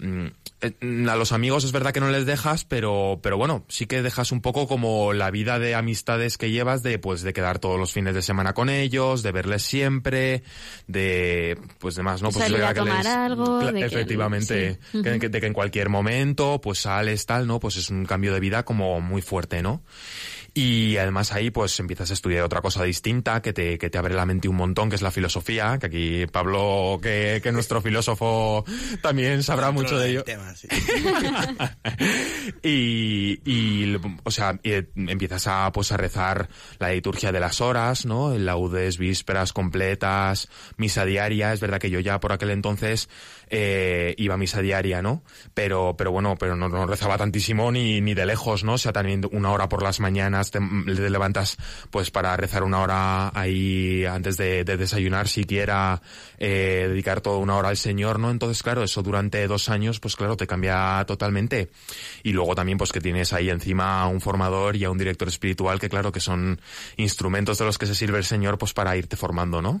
[0.00, 4.32] a los amigos es verdad que no les dejas, pero, pero bueno, sí que dejas
[4.32, 7.92] un poco como la vida de amistades que llevas de, pues, de quedar todos los
[7.92, 10.42] fines de semana con ellos, de verles siempre,
[10.86, 12.28] de, pues demás, ¿no?
[12.28, 15.02] De Pues es salir a que les- algo, que- efectivamente, sí.
[15.02, 17.60] que, que- de que en cualquier momento, pues sales tal, ¿no?
[17.60, 19.82] Pues es un cambio de vida como muy fuerte, ¿no?
[20.56, 24.14] Y además ahí pues empiezas a estudiar otra cosa distinta que te, que te abre
[24.14, 28.64] la mente un montón, que es la filosofía, que aquí Pablo, que, que nuestro filósofo
[29.02, 30.20] también sabrá mucho de ello.
[30.20, 30.66] El tema, sí.
[32.62, 36.48] y, y, o sea, y, eh, empiezas a, pues, a rezar
[36.78, 38.34] la liturgia de las horas, ¿no?
[38.38, 40.48] Laudes, vísperas completas,
[40.78, 41.52] misa diaria.
[41.52, 43.10] Es verdad que yo ya por aquel entonces
[43.50, 45.22] eh, iba a misa diaria, ¿no?
[45.52, 48.72] Pero, pero bueno, pero no, no rezaba tantísimo ni, ni de lejos, ¿no?
[48.72, 51.56] O sea, también una hora por las mañanas te, te levantas,
[51.90, 56.00] pues, para rezar una hora ahí antes de, de desayunar siquiera,
[56.38, 58.30] eh, dedicar toda una hora al Señor, ¿no?
[58.30, 61.70] Entonces, claro, eso durante dos años, pues claro, te cambia totalmente.
[62.22, 65.28] Y luego también, pues que tienes ahí encima a un formador y a un director
[65.28, 66.60] espiritual que, claro, que son
[66.96, 69.80] instrumentos de los que se sirve el Señor, pues para irte formando, ¿no?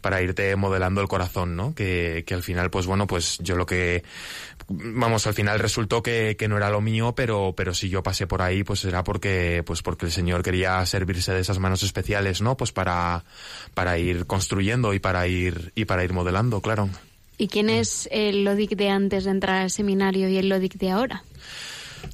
[0.00, 1.74] Para irte modelando el corazón, ¿no?
[1.74, 4.02] Que, que al final, pues bueno, pues yo lo que,
[4.70, 8.26] vamos, al final resultó que, que no era lo mío, pero, pero si yo pasé
[8.26, 12.40] por ahí, pues era porque, pues porque el Señor quería servirse de esas manos especiales,
[12.40, 12.56] ¿no?
[12.56, 13.24] Pues para,
[13.74, 16.88] para ir construyendo y para ir, y para ir modelando, claro.
[17.36, 20.90] ¿Y quién es el Lodic de antes de entrar al seminario y el Lodic de
[20.90, 21.24] ahora?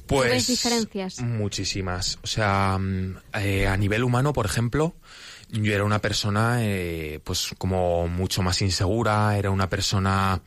[0.07, 1.19] Pues ves diferencias?
[1.21, 2.17] muchísimas.
[2.23, 4.95] O sea, mm, eh, a nivel humano, por ejemplo,
[5.51, 10.41] yo era una persona, eh, pues como mucho más insegura, era una persona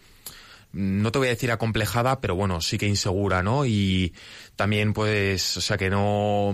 [0.73, 3.67] no te voy a decir acomplejada, pero bueno, sí que insegura, ¿no?
[3.67, 4.15] Y
[4.57, 6.51] también, pues, o sea, que no,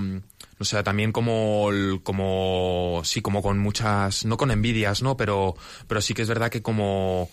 [0.58, 1.68] o sea, también como,
[2.02, 5.16] como, sí, como con muchas, no con envidias, ¿no?
[5.16, 5.54] Pero,
[5.86, 7.28] pero sí que es verdad que como,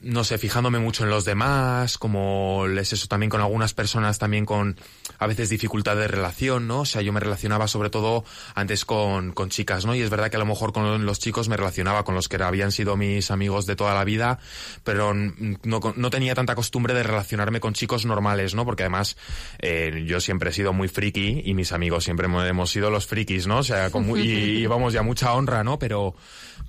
[0.00, 4.46] no sé, fijándome mucho en los demás, como es eso también con algunas personas también
[4.46, 4.76] con
[5.18, 6.80] a veces dificultad de relación, ¿no?
[6.80, 8.24] O sea, yo me relacionaba sobre todo
[8.54, 9.96] antes con, con chicas, ¿no?
[9.96, 12.36] Y es verdad que a lo mejor con los chicos me relacionaba con los que
[12.40, 14.38] habían sido mis amigos de toda la vida,
[14.84, 18.64] pero no, no tenía tanta costumbre de relacionarme con chicos normales, ¿no?
[18.64, 19.16] Porque además
[19.58, 23.48] eh, yo siempre he sido muy friki y mis amigos siempre hemos sido los frikis,
[23.48, 23.58] ¿no?
[23.58, 24.32] O sea, con muy, y,
[24.62, 25.76] y vamos, ya mucha honra, ¿no?
[25.80, 26.14] Pero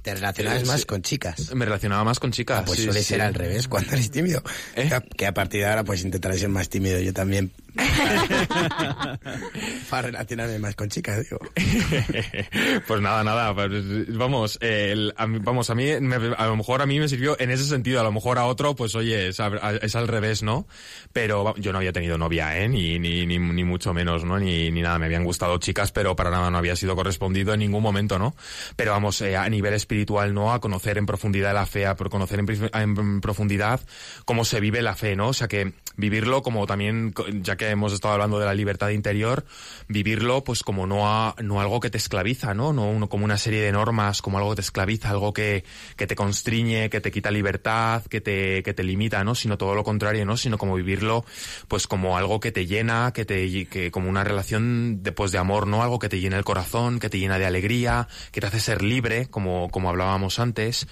[0.02, 1.54] te relacionabas más con chicas.
[1.54, 2.62] Me relacionaba más con chicas.
[2.62, 4.42] Ah, pues suele ser al revés cuando eres tímido.
[4.76, 4.90] ¿Eh?
[5.18, 7.52] Que, a, partir de ahora pues intentaré ser más tímido yo también.
[9.90, 11.40] Para relacionarme más con chicas, digo.
[12.88, 13.54] pues nada, nada.
[13.54, 17.52] Pues, vamos, a mí, vamos, a mí, a lo mejor a mí me sirvió en
[17.52, 18.00] ese sentido.
[18.00, 20.68] A lo mejor a otro, pues oye, es, al revés, ¿no?
[21.14, 22.68] Pero yo no había tenido novia, ¿eh?
[22.68, 24.40] Ni, ni, ni, ni mucho menos, ¿no?
[24.40, 25.00] Ni, ni nada.
[25.00, 28.36] Me habían gustado chicas, pero para nada no había sido correspondido en ningún momento, ¿no?
[28.76, 30.54] Pero vamos, eh, a nivel espiritual, ¿no?
[30.54, 33.80] A conocer en profundidad la fe, a conocer en, en profundidad
[34.26, 35.30] cómo se vive la fe, ¿no?
[35.30, 39.46] O sea que vivirlo como también, ya que hemos estado hablando de la libertad interior,
[39.88, 42.74] vivirlo pues como no, a, no algo que te esclaviza, ¿no?
[42.74, 45.64] No uno, como una serie de normas, como algo que te esclaviza, algo que,
[45.96, 49.36] que te constriñe, que te quita libertad, que te, que te limita, ¿no?
[49.36, 50.38] Sino todo lo contrario, ¿no?
[50.38, 51.26] Sino como vivirlo
[51.68, 55.38] pues como algo que te llena, que te, que como una relación de, pues, de
[55.38, 55.84] amor, ¿no?
[55.84, 58.82] Algo que te llena el corazón, que te llena de alegría, que te hace ser
[58.82, 60.88] libre, como, como hablábamos antes.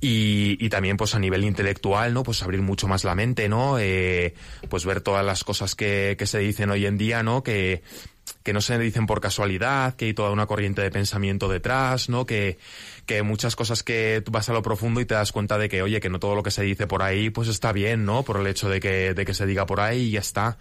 [0.00, 2.22] Y, también pues a nivel intelectual, ¿no?
[2.22, 3.78] Pues abrir mucho más la mente, ¿no?
[3.78, 4.34] Eh,
[4.68, 7.42] pues ver todas las cosas que, que se dicen hoy en día, ¿no?
[7.42, 7.82] Que,
[8.42, 12.24] que no se dicen por casualidad, que hay toda una corriente de pensamiento detrás, ¿no?
[12.24, 12.58] Que,
[13.06, 15.82] que muchas cosas que tú vas a lo profundo y te das cuenta de que,
[15.82, 18.22] oye, que no todo lo que se dice por ahí, pues está bien, ¿no?
[18.22, 20.58] Por el hecho de que, de que se diga por ahí y ya está.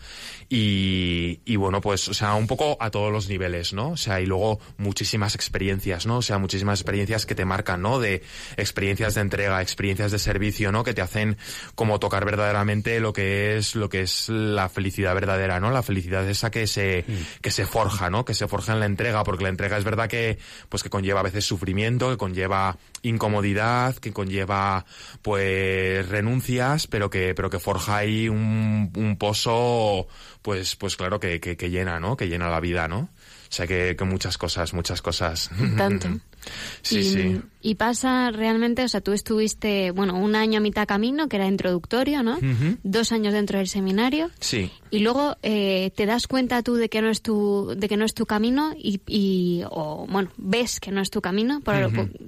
[0.49, 3.91] Y, y bueno, pues, o sea, un poco a todos los niveles, ¿no?
[3.91, 6.17] O sea, y luego muchísimas experiencias, ¿no?
[6.17, 7.99] O sea, muchísimas experiencias que te marcan, ¿no?
[7.99, 8.23] De
[8.57, 10.83] experiencias de entrega, experiencias de servicio, ¿no?
[10.83, 11.37] Que te hacen
[11.75, 15.71] como tocar verdaderamente lo que es, lo que es la felicidad verdadera, ¿no?
[15.71, 17.41] La felicidad esa que se, mm.
[17.41, 18.25] que se forja, ¿no?
[18.25, 21.21] Que se forja en la entrega, porque la entrega es verdad que, pues que conlleva
[21.21, 24.85] a veces sufrimiento, que conlleva incomodidad, que conlleva
[25.21, 30.09] pues renuncias, pero que, pero que forja ahí un, un pozo,
[30.41, 32.17] pues, pues claro, que, que, que, llena, ¿no?
[32.17, 33.07] Que llena la vida, ¿no?
[33.49, 35.49] O sea que, que muchas cosas, muchas cosas.
[35.75, 36.07] Tanto.
[36.83, 37.41] sí, y, sí.
[37.63, 41.47] Y pasa realmente, o sea, tú estuviste, bueno, un año a mitad camino, que era
[41.47, 42.37] introductorio, ¿no?
[42.83, 44.29] Dos años dentro del seminario.
[44.39, 44.71] Sí.
[44.91, 48.05] Y luego eh, te das cuenta tú de que no es tu, de que no
[48.05, 51.75] es tu camino y, y o, bueno, ves que no es tu camino, por,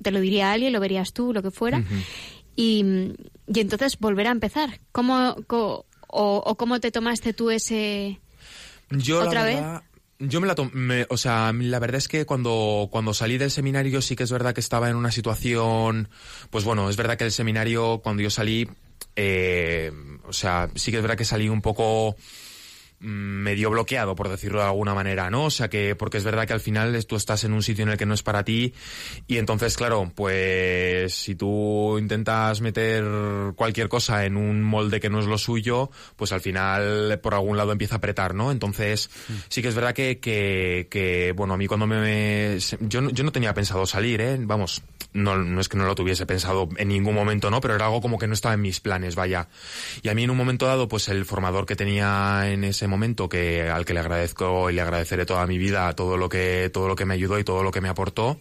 [0.02, 1.84] te lo diría alguien, lo verías tú, lo que fuera.
[2.56, 3.14] y,
[3.46, 4.80] y entonces volver a empezar.
[4.92, 8.20] ¿Cómo, o, o cómo te tomaste tú ese...
[8.90, 9.91] Yo, ¿Otra la vez?
[10.22, 14.02] Yo me la tomé, o sea, la verdad es que cuando, cuando salí del seminario
[14.02, 16.10] sí que es verdad que estaba en una situación,
[16.50, 18.70] pues bueno, es verdad que el seminario cuando yo salí,
[19.16, 19.92] eh,
[20.24, 22.16] o sea, sí que es verdad que salí un poco
[23.02, 25.46] medio bloqueado, por decirlo de alguna manera, ¿no?
[25.46, 27.90] O sea que, porque es verdad que al final tú estás en un sitio en
[27.90, 28.74] el que no es para ti
[29.28, 33.04] y entonces, claro, pues si tú intentas meter
[33.56, 37.58] cualquier cosa en un molde que no es lo suyo, pues al final por algún
[37.58, 38.52] lado empieza a apretar, ¿no?
[38.52, 39.10] Entonces,
[39.50, 42.58] sí que es verdad que, que, que bueno, a mí cuando me...
[42.82, 44.38] yo, no- yo no tenía pensado salir, ¿eh?
[44.40, 44.82] Vamos,
[45.14, 47.62] no, no es que no lo tuviese pensado en ningún momento, ¿no?
[47.62, 49.48] Pero era algo como que no estaba en mis planes, vaya.
[50.02, 53.28] Y a mí en un momento dado, pues el formador que tenía en ese momento,
[53.28, 56.88] que al que le agradezco y le agradeceré toda mi vida todo lo que, todo
[56.88, 58.40] lo que me ayudó y todo lo que me aportó,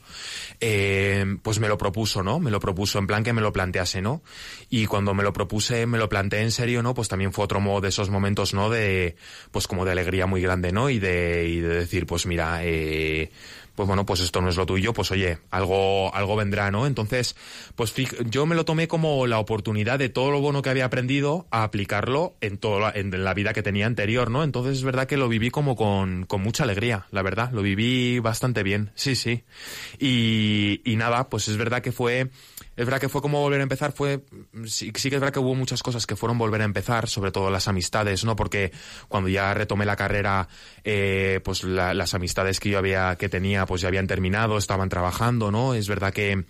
[0.61, 2.39] eh, pues me lo propuso, ¿no?
[2.39, 4.23] Me lo propuso en plan que me lo plantease, ¿no?
[4.69, 6.93] Y cuando me lo propuse, me lo planteé en serio, ¿no?
[6.93, 8.69] Pues también fue otro modo de esos momentos, ¿no?
[8.69, 9.17] De,
[9.51, 10.91] pues como de alegría muy grande, ¿no?
[10.91, 13.31] Y de, y de decir, pues mira, eh,
[13.81, 16.87] pues bueno, pues esto no es lo tuyo, pues oye, algo, algo vendrá, ¿no?
[16.87, 17.35] Entonces,
[17.77, 17.95] pues
[18.29, 21.63] yo me lo tomé como la oportunidad de todo lo bueno que había aprendido a
[21.63, 24.45] aplicarlo en toda la, en la vida que tenía anterior, ¿no?
[24.45, 28.19] Entonces es verdad que lo viví como con, con mucha alegría, la verdad, lo viví
[28.19, 29.45] bastante bien, sí, sí.
[29.99, 32.29] Y nada, pues es verdad que fue,
[32.81, 34.25] es verdad que fue como volver a empezar, fue,
[34.65, 37.31] sí, sí que es verdad que hubo muchas cosas que fueron volver a empezar, sobre
[37.31, 38.37] todo las amistades, ¿no?
[38.37, 38.73] Porque
[39.09, 40.49] cuando ya retomé la carrera,
[40.85, 44.89] eh, pues la- las amistades que yo había, que tenía, pues ya habían terminado, estaban
[44.89, 45.75] trabajando, ¿no?
[45.75, 46.45] Es verdad que,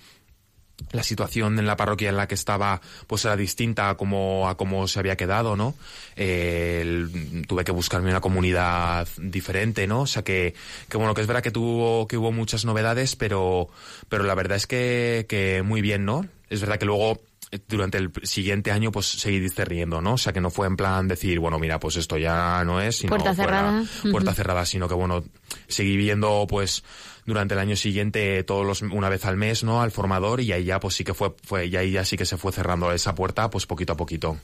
[0.93, 4.57] la situación en la parroquia en la que estaba pues era distinta a como a
[4.57, 5.75] cómo se había quedado no
[6.17, 10.55] Eh, el- tuve que buscarme una comunidad diferente no o sea que,
[10.89, 13.69] que bueno que es verdad que tuvo que hubo muchas novedades pero
[14.09, 17.21] pero la verdad es que, que muy bien no es verdad que luego
[17.53, 20.15] eh, durante el siguiente año pues seguí discerniendo, ¿no?
[20.15, 22.97] O sea que no fue en plan decir, bueno, mira, pues esto ya no es,
[22.99, 23.85] sino Puerta fuera, cerrada.
[24.13, 25.25] puerta cerrada, sino que bueno,
[25.67, 26.85] seguí viendo pues
[27.31, 29.81] durante el año siguiente todos los una vez al mes, ¿no?
[29.81, 32.27] Al formador y ahí ya pues sí que fue fue y ahí ya sí que
[32.27, 34.37] se fue cerrando esa puerta pues poquito a poquito.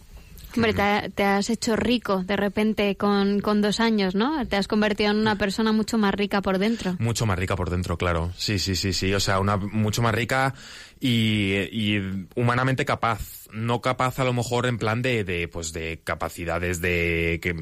[0.55, 4.47] Hombre, te, ha- te has hecho rico de repente con, con dos años, ¿no?
[4.47, 6.97] Te has convertido en una persona mucho más rica por dentro.
[6.99, 8.33] Mucho más rica por dentro, claro.
[8.39, 9.13] Sí, sí, sí, sí.
[9.13, 10.55] O sea, una mucho más rica
[11.01, 13.47] y, y humanamente capaz.
[13.53, 17.55] No capaz a lo mejor en plan de, de pues de capacidades de que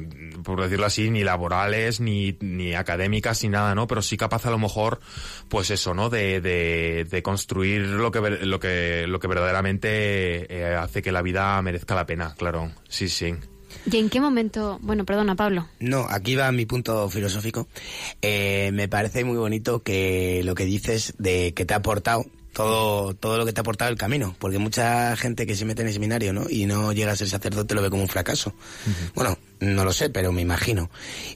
[0.43, 3.85] por decirlo así ni laborales ni, ni académicas ni nada, ¿no?
[3.87, 4.99] Pero sí capaz a lo mejor
[5.47, 6.09] pues eso, ¿no?
[6.09, 11.21] De, de, de construir lo que lo que lo que verdaderamente eh, hace que la
[11.21, 12.71] vida merezca la pena, claro.
[12.89, 13.35] Sí, sí.
[13.91, 14.79] ¿Y en qué momento?
[14.81, 15.67] Bueno, perdona, Pablo.
[15.79, 17.67] No, aquí va mi punto filosófico.
[18.21, 22.25] Eh, me parece muy bonito que lo que dices de que te ha aportado
[22.55, 25.81] todo, todo lo que te ha aportado el camino, porque mucha gente que se mete
[25.81, 26.45] en el seminario, ¿no?
[26.49, 28.53] Y no llega a ser sacerdote lo ve como un fracaso.
[29.13, 30.89] Bueno, no lo sé, pero me imagino.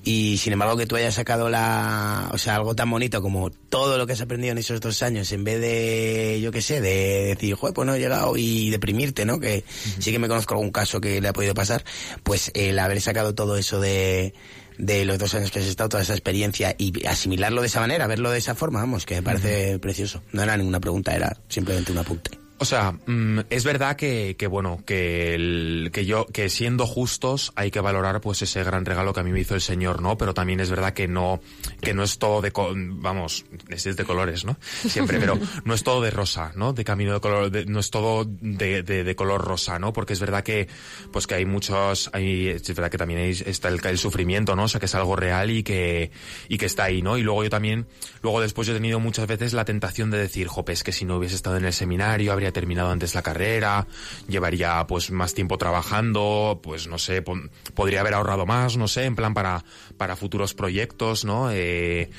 [0.06, 3.98] Y sin embargo que tú hayas sacado la, o sea, algo tan bonito como todo
[3.98, 7.36] lo que has aprendido en esos dos años, en vez de, yo qué sé, de
[7.36, 9.42] decir, joder, pues no he llegado y deprimirte, ¿no?
[9.42, 9.66] Que
[10.00, 11.84] sí que me conozco algún caso que le ha podido pasar,
[12.24, 14.34] pues el haber sacado todo eso de,
[14.80, 18.08] de los dos años que has estado, toda esa experiencia y asimilarlo de esa manera,
[18.08, 20.24] verlo de esa forma, vamos, que me parece precioso.
[20.32, 22.49] No era ninguna pregunta, era simplemente un apunte.
[22.62, 27.72] O sea, mm, es verdad que, bueno, que, el- que yo, que siendo justos hay
[27.72, 30.18] que valorar pues ese gran regalo que a mí me hizo el Señor, ¿no?
[30.18, 31.39] Pero también es verdad que no,
[31.82, 34.57] que no es todo de, vamos, es de colores, ¿no?
[34.62, 36.74] Siempre, pero no es todo de rosa, ¿no?
[36.74, 39.93] De camino de color, no es todo de, de, de color rosa, ¿no?
[39.93, 40.68] Porque es verdad que,
[41.14, 44.64] pues que hay muchos, hay, es verdad que también hay- está el, el sufrimiento, ¿no?
[44.64, 46.12] O sea, que es algo real y que,
[46.49, 47.18] y que está ahí, ¿no?
[47.18, 47.88] Y luego yo también,
[48.22, 51.05] luego después yo he tenido muchas veces la tentación de decir, jope, es que si
[51.05, 53.88] no hubiese estado en el seminario, habría terminado antes la carrera,
[54.28, 59.06] llevaría pues más tiempo trabajando, pues no sé, pon- podría haber ahorrado más, no sé,
[59.06, 59.64] en plan para,
[59.97, 61.50] para futuros proyectos, ¿no?
[61.52, 62.10] Eh,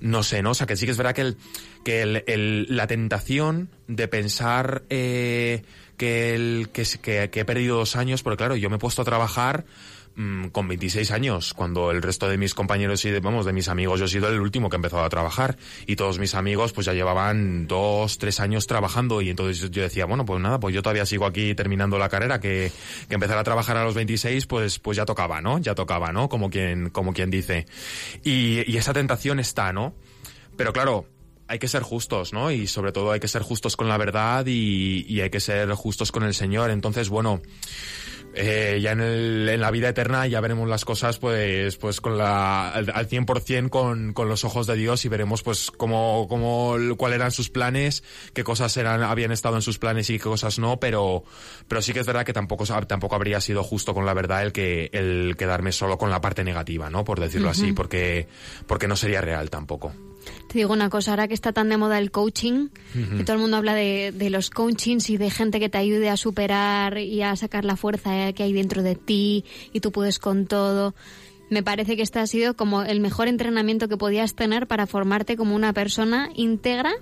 [0.00, 0.50] no sé, ¿no?
[0.50, 1.36] O sea, que sí que es verdad que, el,
[1.84, 5.62] que el, la tentación de pensar eh,
[5.96, 9.02] que, el, que, que, que he perdido dos años, porque claro, yo me he puesto
[9.02, 9.64] a trabajar
[10.20, 13.68] mm, con 26 años, cuando el resto de mis compañeros y de, vamos, de mis
[13.68, 15.56] amigos, yo he sido el último que he empezado a trabajar
[15.86, 20.06] y todos mis amigos pues ya llevaban dos, tres años trabajando y entonces yo decía,
[20.06, 22.70] bueno, pues nada, pues yo todavía sigo aquí terminando la carrera, que,
[23.08, 25.58] que empezar a trabajar a los 26 pues, pues ya tocaba, ¿no?
[25.58, 26.28] Ya tocaba, ¿no?
[26.28, 27.66] Como quien, como quien dice.
[28.22, 29.94] Y, y esa tentación está, ¿no?
[30.56, 31.06] Pero claro,
[31.50, 32.50] hay que ser justos, ¿no?
[32.50, 35.70] Y sobre todo hay que ser justos con la verdad y, y hay que ser
[35.72, 36.70] justos con el Señor.
[36.70, 37.42] Entonces, bueno,
[38.34, 42.16] eh, ya en, el- en la vida eterna ya veremos las cosas pues pues con
[42.16, 46.76] la al, al 100% con, con los ojos de Dios y veremos pues cómo, cómo
[46.96, 50.60] cuáles eran sus planes, qué cosas eran habían estado en sus planes y qué cosas
[50.60, 51.24] no, pero
[51.66, 54.52] pero sí que es verdad que tampoco tampoco habría sido justo con la verdad el
[54.52, 57.02] que el quedarme solo con la parte negativa, ¿no?
[57.02, 58.28] Por decirlo así, porque
[58.68, 59.92] porque no sería real tampoco.
[60.48, 63.16] Te digo una cosa, ahora que está tan de moda el coaching, Ujú.
[63.18, 66.08] que todo el mundo habla de, de los coachings y de gente que te ayude
[66.10, 70.18] a superar y a sacar la fuerza que hay dentro de ti y tú puedes
[70.18, 70.94] con todo.
[71.50, 75.36] Me parece que este ha sido como el mejor entrenamiento que podías tener para formarte
[75.36, 76.92] como una persona íntegra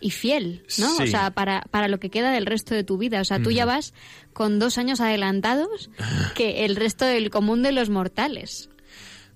[0.00, 0.96] y fiel, ¿no?
[0.96, 1.02] Sí.
[1.02, 3.20] O sea, para, para lo que queda del resto de tu vida.
[3.20, 3.92] O sea, tú ya vas
[4.32, 5.90] con dos años adelantados
[6.34, 8.69] que el resto del común de los mortales.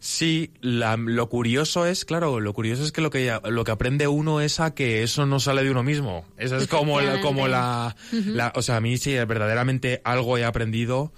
[0.06, 4.06] Sí, la- lo curioso es, claro, lo curioso es que lo que lo que aprende
[4.06, 6.26] uno es a que eso no sale de uno mismo.
[6.36, 7.96] Esa es como la, como la,
[8.54, 11.10] o sea, a mí sí verdaderamente algo he aprendido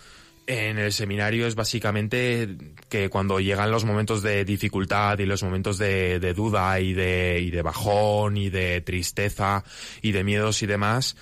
[0.46, 2.56] en el seminario es básicamente
[2.88, 7.40] que cuando llegan los momentos de dificultad y los momentos de, de duda y de,
[7.40, 9.64] y de bajón y de tristeza
[10.00, 11.16] y de miedos y demás,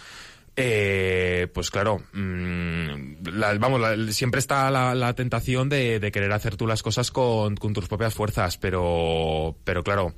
[0.56, 6.32] eh, pues claro, mm, la- vamos, la- siempre está la, la tentación de, de querer
[6.32, 10.14] hacer tú las cosas con, con tus propias fuerzas, pero, pero claro,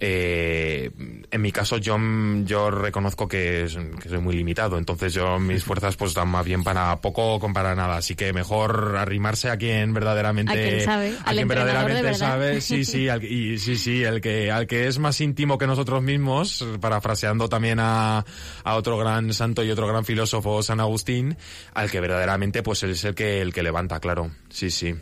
[0.00, 0.90] eh,
[1.30, 1.96] en mi caso yo,
[2.44, 6.44] yo reconozco que, es- que soy muy limitado, entonces yo mis fuerzas pues dan más
[6.44, 10.80] bien para poco con para nada, así que mejor arrimarse a quien verdaderamente, A quien
[10.82, 12.18] sabe, a al quien entrenador de verdaderamente verdad.
[12.18, 15.66] sabe, sí, sí, al, y sí, sí, el que, al que es más íntimo que
[15.66, 18.24] nosotros mismos, parafraseando también a,
[18.64, 21.36] a otro gran santo y otro gran filósofo, San Agustín,
[21.74, 24.94] al que verdaderamente pues es el que, el que levanta, claro, sí, sí.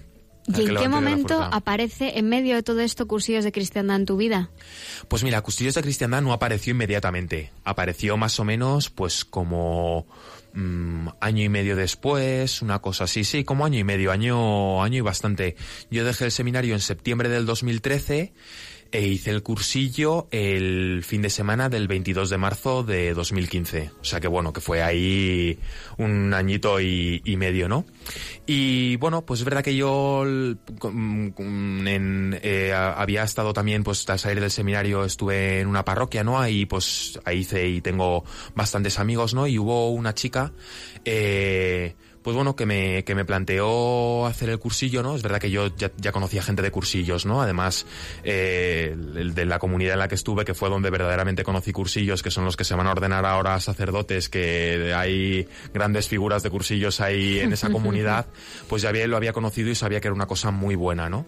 [0.46, 4.16] ¿Y en qué momento aparece en medio de todo esto cursillos de cristiandad en tu
[4.16, 4.50] vida?
[5.08, 7.50] Pues mira, Custodios de Cristiandad no apareció inmediatamente.
[7.64, 10.06] Apareció más o menos, pues como
[10.52, 14.98] mm, año y medio después, una cosa así, sí, como año y medio, año, año
[14.98, 15.56] y bastante.
[15.90, 18.34] Yo dejé el seminario en septiembre del 2013
[18.94, 23.90] e hice el cursillo el fin de semana del 22 de marzo de 2015.
[24.00, 25.58] O sea que bueno, que fue ahí
[25.98, 27.86] un añito y, medio, ¿no?
[28.46, 30.56] Y bueno, pues es verdad que yo en,
[32.40, 36.38] eh, había estado también, pues al salir del seminario estuve en una parroquia, ¿no?
[36.38, 38.22] Ahí pues ahí hice y tengo
[38.54, 39.48] bastantes amigos, ¿no?
[39.48, 40.52] Y hubo una chica,
[41.04, 45.14] eh, pues bueno, que me, que me planteó hacer el cursillo, ¿no?
[45.14, 47.42] Es verdad que yo ya, ya conocía gente de cursillos, ¿no?
[47.42, 47.86] Además,
[48.24, 52.22] eh, el de la comunidad en la que estuve, que fue donde verdaderamente conocí cursillos,
[52.22, 56.48] que son los que se van a ordenar ahora sacerdotes, que hay grandes figuras de
[56.48, 58.24] cursillos ahí en esa comunidad,
[58.70, 61.26] pues ya había, lo había conocido y sabía que era una cosa muy buena, ¿no?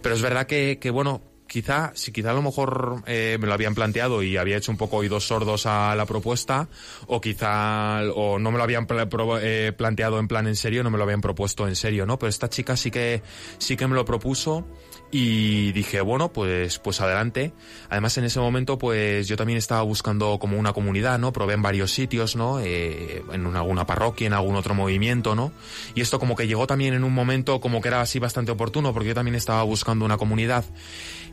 [0.00, 3.54] Pero es verdad que, que bueno, quizá, si quizá a lo mejor eh, me lo
[3.54, 6.68] habían planteado y había hecho un poco oídos sordos a la propuesta,
[7.06, 10.82] o quizá, o no me lo habían pla- pro- eh, planteado en plan en serio,
[10.82, 12.18] no me lo habían propuesto en serio, ¿no?
[12.18, 13.22] Pero esta chica sí que,
[13.58, 14.66] sí que me lo propuso
[15.12, 17.52] y dije, bueno, pues, pues adelante.
[17.90, 21.32] Además, en ese momento, pues yo también estaba buscando como una comunidad, ¿no?
[21.32, 22.58] Probé en varios sitios, ¿no?
[22.60, 25.52] Eh, en una- alguna parroquia, en algún otro movimiento, ¿no?
[25.94, 28.92] Y esto como que llegó también en un momento como que era así bastante oportuno,
[28.92, 30.64] porque yo también estaba buscando una comunidad.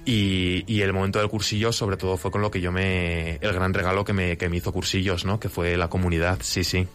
[0.06, 3.36] Y, y el momento del cursillo, sobre todo, fue con lo que yo me.
[3.38, 5.40] el gran regalo que me, que me hizo cursillos, ¿no?
[5.40, 6.88] Que fue la comunidad, sí, sí.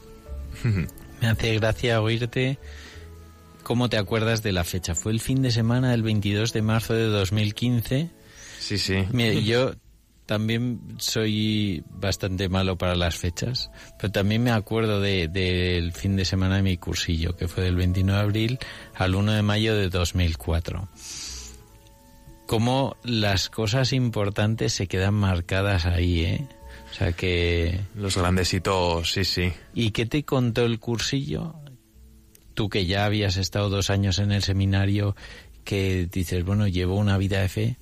[1.20, 2.58] Me hace gracia oírte
[3.64, 4.94] cómo te acuerdas de la fecha.
[4.94, 8.10] Fue el fin de semana del 22 de marzo de 2015.
[8.60, 9.04] Sí, sí.
[9.12, 9.72] Mira, yo
[10.26, 16.24] también soy bastante malo para las fechas, pero también me acuerdo de- del fin de
[16.24, 18.58] semana de mi cursillo, que fue del 29 de abril
[18.94, 20.88] al 1 de mayo de 2004.
[22.48, 26.48] Cómo las cosas importantes se quedan marcadas ahí, ¿eh?
[26.90, 27.78] O sea que...
[27.94, 29.52] Los grandes hitos, sí, sí.
[29.74, 31.56] ¿Y qué te contó el cursillo?
[32.54, 35.14] Tú que ya habías estado dos años en el seminario,
[35.62, 37.76] que dices, bueno, llevo una vida de fe,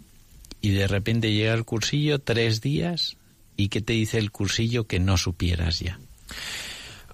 [0.60, 3.18] y de repente llega el cursillo, tres días,
[3.56, 6.00] ¿y qué te dice el cursillo que no supieras ya?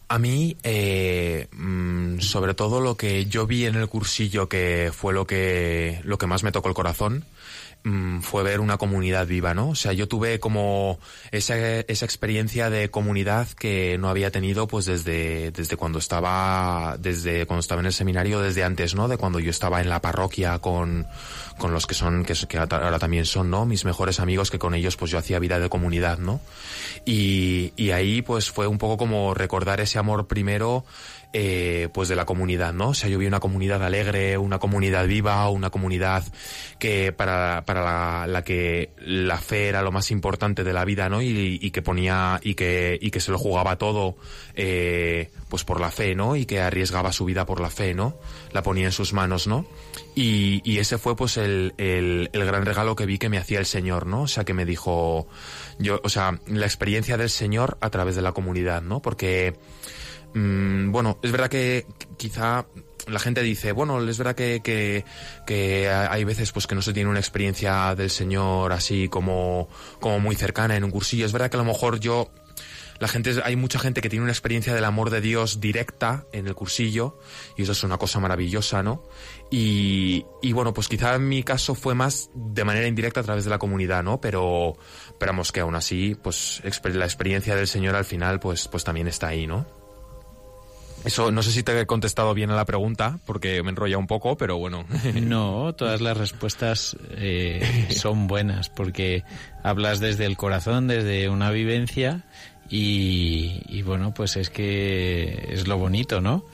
[0.08, 5.12] A mí, eh, mm, sobre todo lo que yo vi en el cursillo, que fue
[5.12, 7.26] lo que, lo que más me tocó el corazón,
[7.84, 9.70] mm, fue ver una comunidad viva, ¿no?
[9.70, 10.98] O sea, yo tuve como
[11.30, 17.46] esa, esa experiencia de comunidad que no había tenido pues desde, desde cuando estaba, desde
[17.46, 19.08] cuando estaba en el seminario, desde antes, ¿no?
[19.08, 21.06] De cuando yo estaba en la parroquia con,
[21.58, 23.66] con los que son, que, que ahora también son, ¿no?
[23.66, 26.40] Mis mejores amigos, que con ellos pues yo hacía vida de comunidad, ¿no?
[27.04, 30.84] Y, y ahí pues fue un poco como recordar ese amor primero
[31.32, 32.90] eh, pues de la comunidad, ¿no?
[32.90, 36.24] O sea, yo vi una comunidad alegre, una comunidad viva, una comunidad
[36.78, 41.08] que para, para la, la que la fe era lo más importante de la vida,
[41.08, 41.22] ¿no?
[41.22, 44.16] Y, y que ponía y que, y que se lo jugaba todo
[44.54, 46.36] eh, pues por la fe, ¿no?
[46.36, 48.18] Y que arriesgaba su vida por la fe, ¿no?
[48.52, 49.66] La ponía en sus manos, ¿no?
[50.14, 53.58] Y, y ese fue pues el, el, el gran regalo que vi que me hacía
[53.58, 54.22] el Señor, ¿no?
[54.22, 55.26] O sea, que me dijo,
[55.78, 59.00] yo, o sea, la experiencia del Señor a través de la comunidad, ¿no?
[59.00, 59.54] Porque,
[60.34, 62.66] mm, bueno, es verdad que quizá
[63.06, 64.62] la gente dice, bueno, es verdad que,
[65.46, 69.68] que, hay veces pues que no se tiene una experiencia del Señor así como,
[70.00, 71.26] como muy cercana en un cursillo.
[71.26, 72.30] Es verdad que a lo mejor yo
[73.02, 76.46] la gente hay mucha gente que tiene una experiencia del amor de Dios directa en
[76.46, 77.18] el cursillo
[77.56, 79.02] y eso es una cosa maravillosa, ¿no?
[79.50, 83.50] Y, bueno, pues quizá en mi caso fue más de manera indirecta a través de
[83.50, 84.20] la comunidad, ¿no?
[84.20, 84.76] Pero
[85.08, 89.26] esperamos que aún así, pues la experiencia del Señor al final, pues, pues también está
[89.28, 89.81] ahí, ¿no?
[91.04, 94.06] Eso, no sé si te he contestado bien a la pregunta, porque me enrolla un
[94.06, 94.84] poco, pero bueno.
[95.22, 99.24] No, todas las respuestas eh, son buenas, porque
[99.62, 102.24] hablas desde el corazón, desde una vivencia,
[102.68, 106.44] y, y bueno, pues es que es lo bonito, ¿no?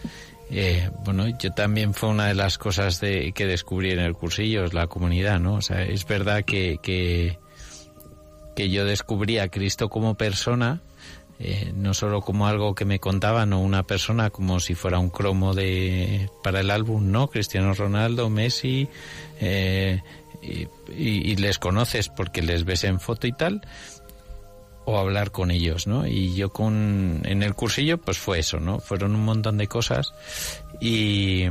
[0.51, 4.65] Eh, bueno, yo también fue una de las cosas de, que descubrí en el cursillo,
[4.65, 5.55] es la comunidad, ¿no?
[5.55, 7.39] O sea, es verdad que, que,
[8.57, 10.81] que yo descubrí a Cristo como persona,
[11.41, 15.11] eh, no solo como algo que me contaban o una persona como si fuera un
[15.11, 17.29] cromo de para el álbum, ¿no?
[17.29, 18.89] Cristiano Ronaldo, Messi,
[19.41, 20.03] eh,
[20.43, 23.63] y, les conoces porque les ves en foto y tal,
[24.85, 26.07] o hablar con ellos, ¿no?
[26.07, 28.81] Y yo con en el cursillo pues fue eso, ¿no?
[28.81, 30.13] Fueron un montón de cosas
[30.81, 31.45] y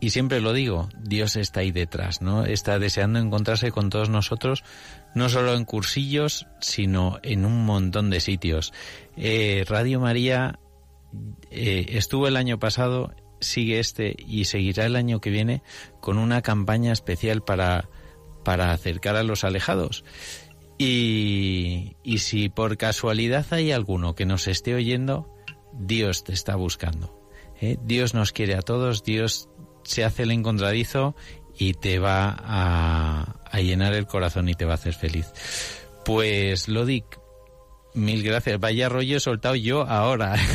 [0.00, 2.44] y siempre lo digo, Dios está ahí detrás, ¿no?
[2.44, 4.62] Está deseando encontrarse con todos nosotros,
[5.14, 8.72] no solo en cursillos, sino en un montón de sitios.
[9.16, 10.58] Eh, Radio María
[11.50, 15.62] eh, estuvo el año pasado sigue este y seguirá el año que viene
[16.00, 17.88] con una campaña especial para,
[18.44, 20.04] para acercar a los alejados.
[20.76, 25.34] Y, y si por casualidad hay alguno que nos esté oyendo,
[25.72, 27.18] Dios te está buscando.
[27.60, 27.76] ¿eh?
[27.82, 29.48] Dios nos quiere a todos, Dios
[29.82, 31.16] se hace el encontradizo
[31.58, 35.26] y te va a, a llenar el corazón y te va a hacer feliz.
[36.04, 37.04] Pues Lodic,
[37.94, 38.58] mil gracias.
[38.60, 40.36] Vaya rollo he soltado yo ahora.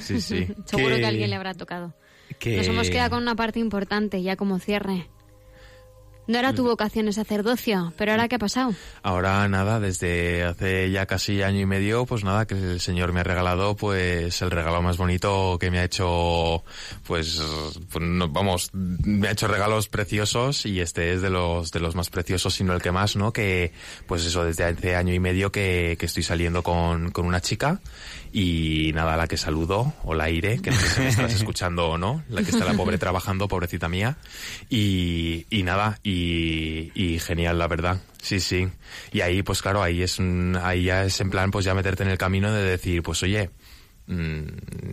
[0.00, 0.48] Sí, sí.
[0.64, 1.94] Seguro Que- alguien le habrá tocado.
[2.38, 5.06] que- Nos hemos quedado con una parte importante ya como cierre.
[6.30, 8.72] No era tu vocación el sacerdocio, pero ahora qué ha pasado.
[9.02, 13.20] Ahora nada, desde hace ya casi año y medio, pues nada, que el Señor me
[13.20, 16.62] ha regalado pues el regalo más bonito que me ha hecho,
[17.06, 17.40] pues,
[17.90, 21.94] pues, no- vamos, me ha hecho regalos preciosos y este es de los de los
[21.96, 23.32] más preciosos, sino el que más, ¿no?
[23.32, 23.72] Que
[24.06, 27.80] pues eso, desde hace año y medio que, que estoy saliendo con, con una chica
[28.32, 31.98] y nada, la que saludo, hola Ire, que no sé si me estás escuchando o
[31.98, 34.16] no, la que está la pobre trabajando, pobrecita mía,
[34.68, 38.68] y, y nada, y, y genial, la verdad, sí, sí.
[39.12, 42.02] Y ahí, pues claro, ahí es un- ahí ya es en plan, pues ya meterte
[42.02, 43.50] en el camino de decir, pues oye,
[44.06, 44.40] mm,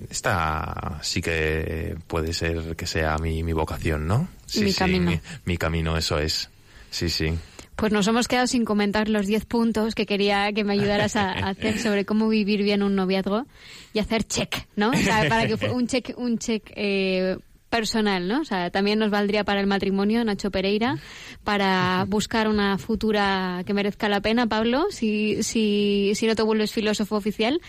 [0.10, 4.28] esta sí que puede ser que sea mi, mi vocación, ¿no?
[4.46, 5.12] Sí, Mi sí, camino.
[5.12, 6.50] Mi, mi camino, eso es.
[6.90, 7.34] Sí, sí.
[7.78, 11.32] Pues nos hemos quedado sin comentar los 10 puntos que quería que me ayudaras a,
[11.32, 13.46] a hacer sobre cómo vivir bien un noviazgo
[13.94, 14.90] y hacer check, ¿no?
[14.90, 17.38] O sea, para que fue un check, un check eh,
[17.82, 18.42] personal, ¿no?
[18.42, 20.98] O sea, también nos valdría para el matrimonio, Nacho Pereira,
[21.44, 26.72] para buscar una futura que merezca la pena, Pablo, si, si, si no te vuelves
[26.72, 27.62] filósofo oficial.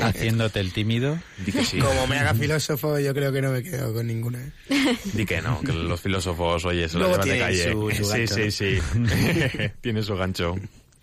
[0.00, 1.18] ha- haciéndote el tímido.
[1.44, 1.78] Di que sí.
[1.78, 4.38] Como me haga filósofo, yo creo que no me quedo con ninguna.
[4.70, 4.96] ¿eh?
[5.12, 7.72] Di que no, que los filósofos, oye, se lo llevan de calle.
[7.72, 9.68] su- su gancho, sí, sí, sí.
[9.82, 10.54] Tiene su gancho.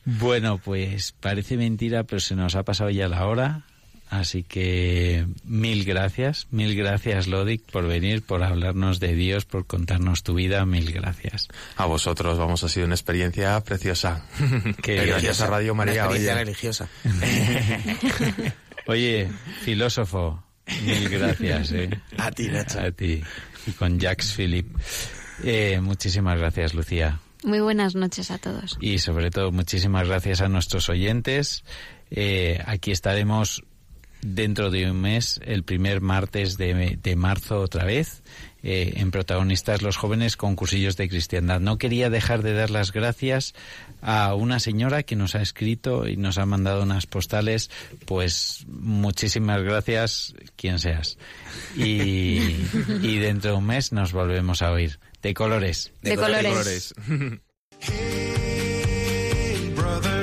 [0.06, 3.66] Bueno, pues parece mentira, pero se nos ha pasado ya la hora.
[4.14, 10.22] Así que mil gracias, mil gracias Lodic por venir, por hablarnos de Dios, por contarnos
[10.22, 11.47] tu vida, mil gracias.
[11.78, 14.24] A vosotros, vamos, ha sido una experiencia preciosa.
[14.84, 16.43] Qué gracias a Radio María, Una experiencia oye.
[16.43, 16.89] religiosa.
[18.86, 19.30] Oye,
[19.64, 20.43] filósofo,
[20.86, 21.72] mil gracias.
[21.72, 21.89] ¿eh?
[22.18, 22.82] A ti, Nacho.
[22.82, 23.24] A ti.
[23.66, 24.78] Y con Jacques Philippe.
[25.43, 27.20] Eh, muchísimas gracias, Lucía.
[27.43, 28.78] Muy buenas noches a todos.
[28.80, 31.64] Y sobre todo, muchísimas gracias a nuestros oyentes.
[32.11, 33.64] Eh, aquí estaremos
[34.26, 38.24] dentro de un mes, el primer martes de, de marzo otra vez,
[38.64, 41.60] eh, en Protagonistas los Jóvenes con cursillos de cristiandad.
[41.60, 43.54] No quería dejar de dar las gracias
[44.02, 47.70] a una señora que nos ha escrito y nos ha mandado unas postales,
[48.06, 51.18] pues muchísimas gracias, quien seas.
[51.76, 52.40] Y,
[53.02, 55.00] y dentro de un mes nos volvemos a oír.
[55.22, 55.92] De colores.
[56.02, 56.94] De, colores.
[59.76, 60.23] brother.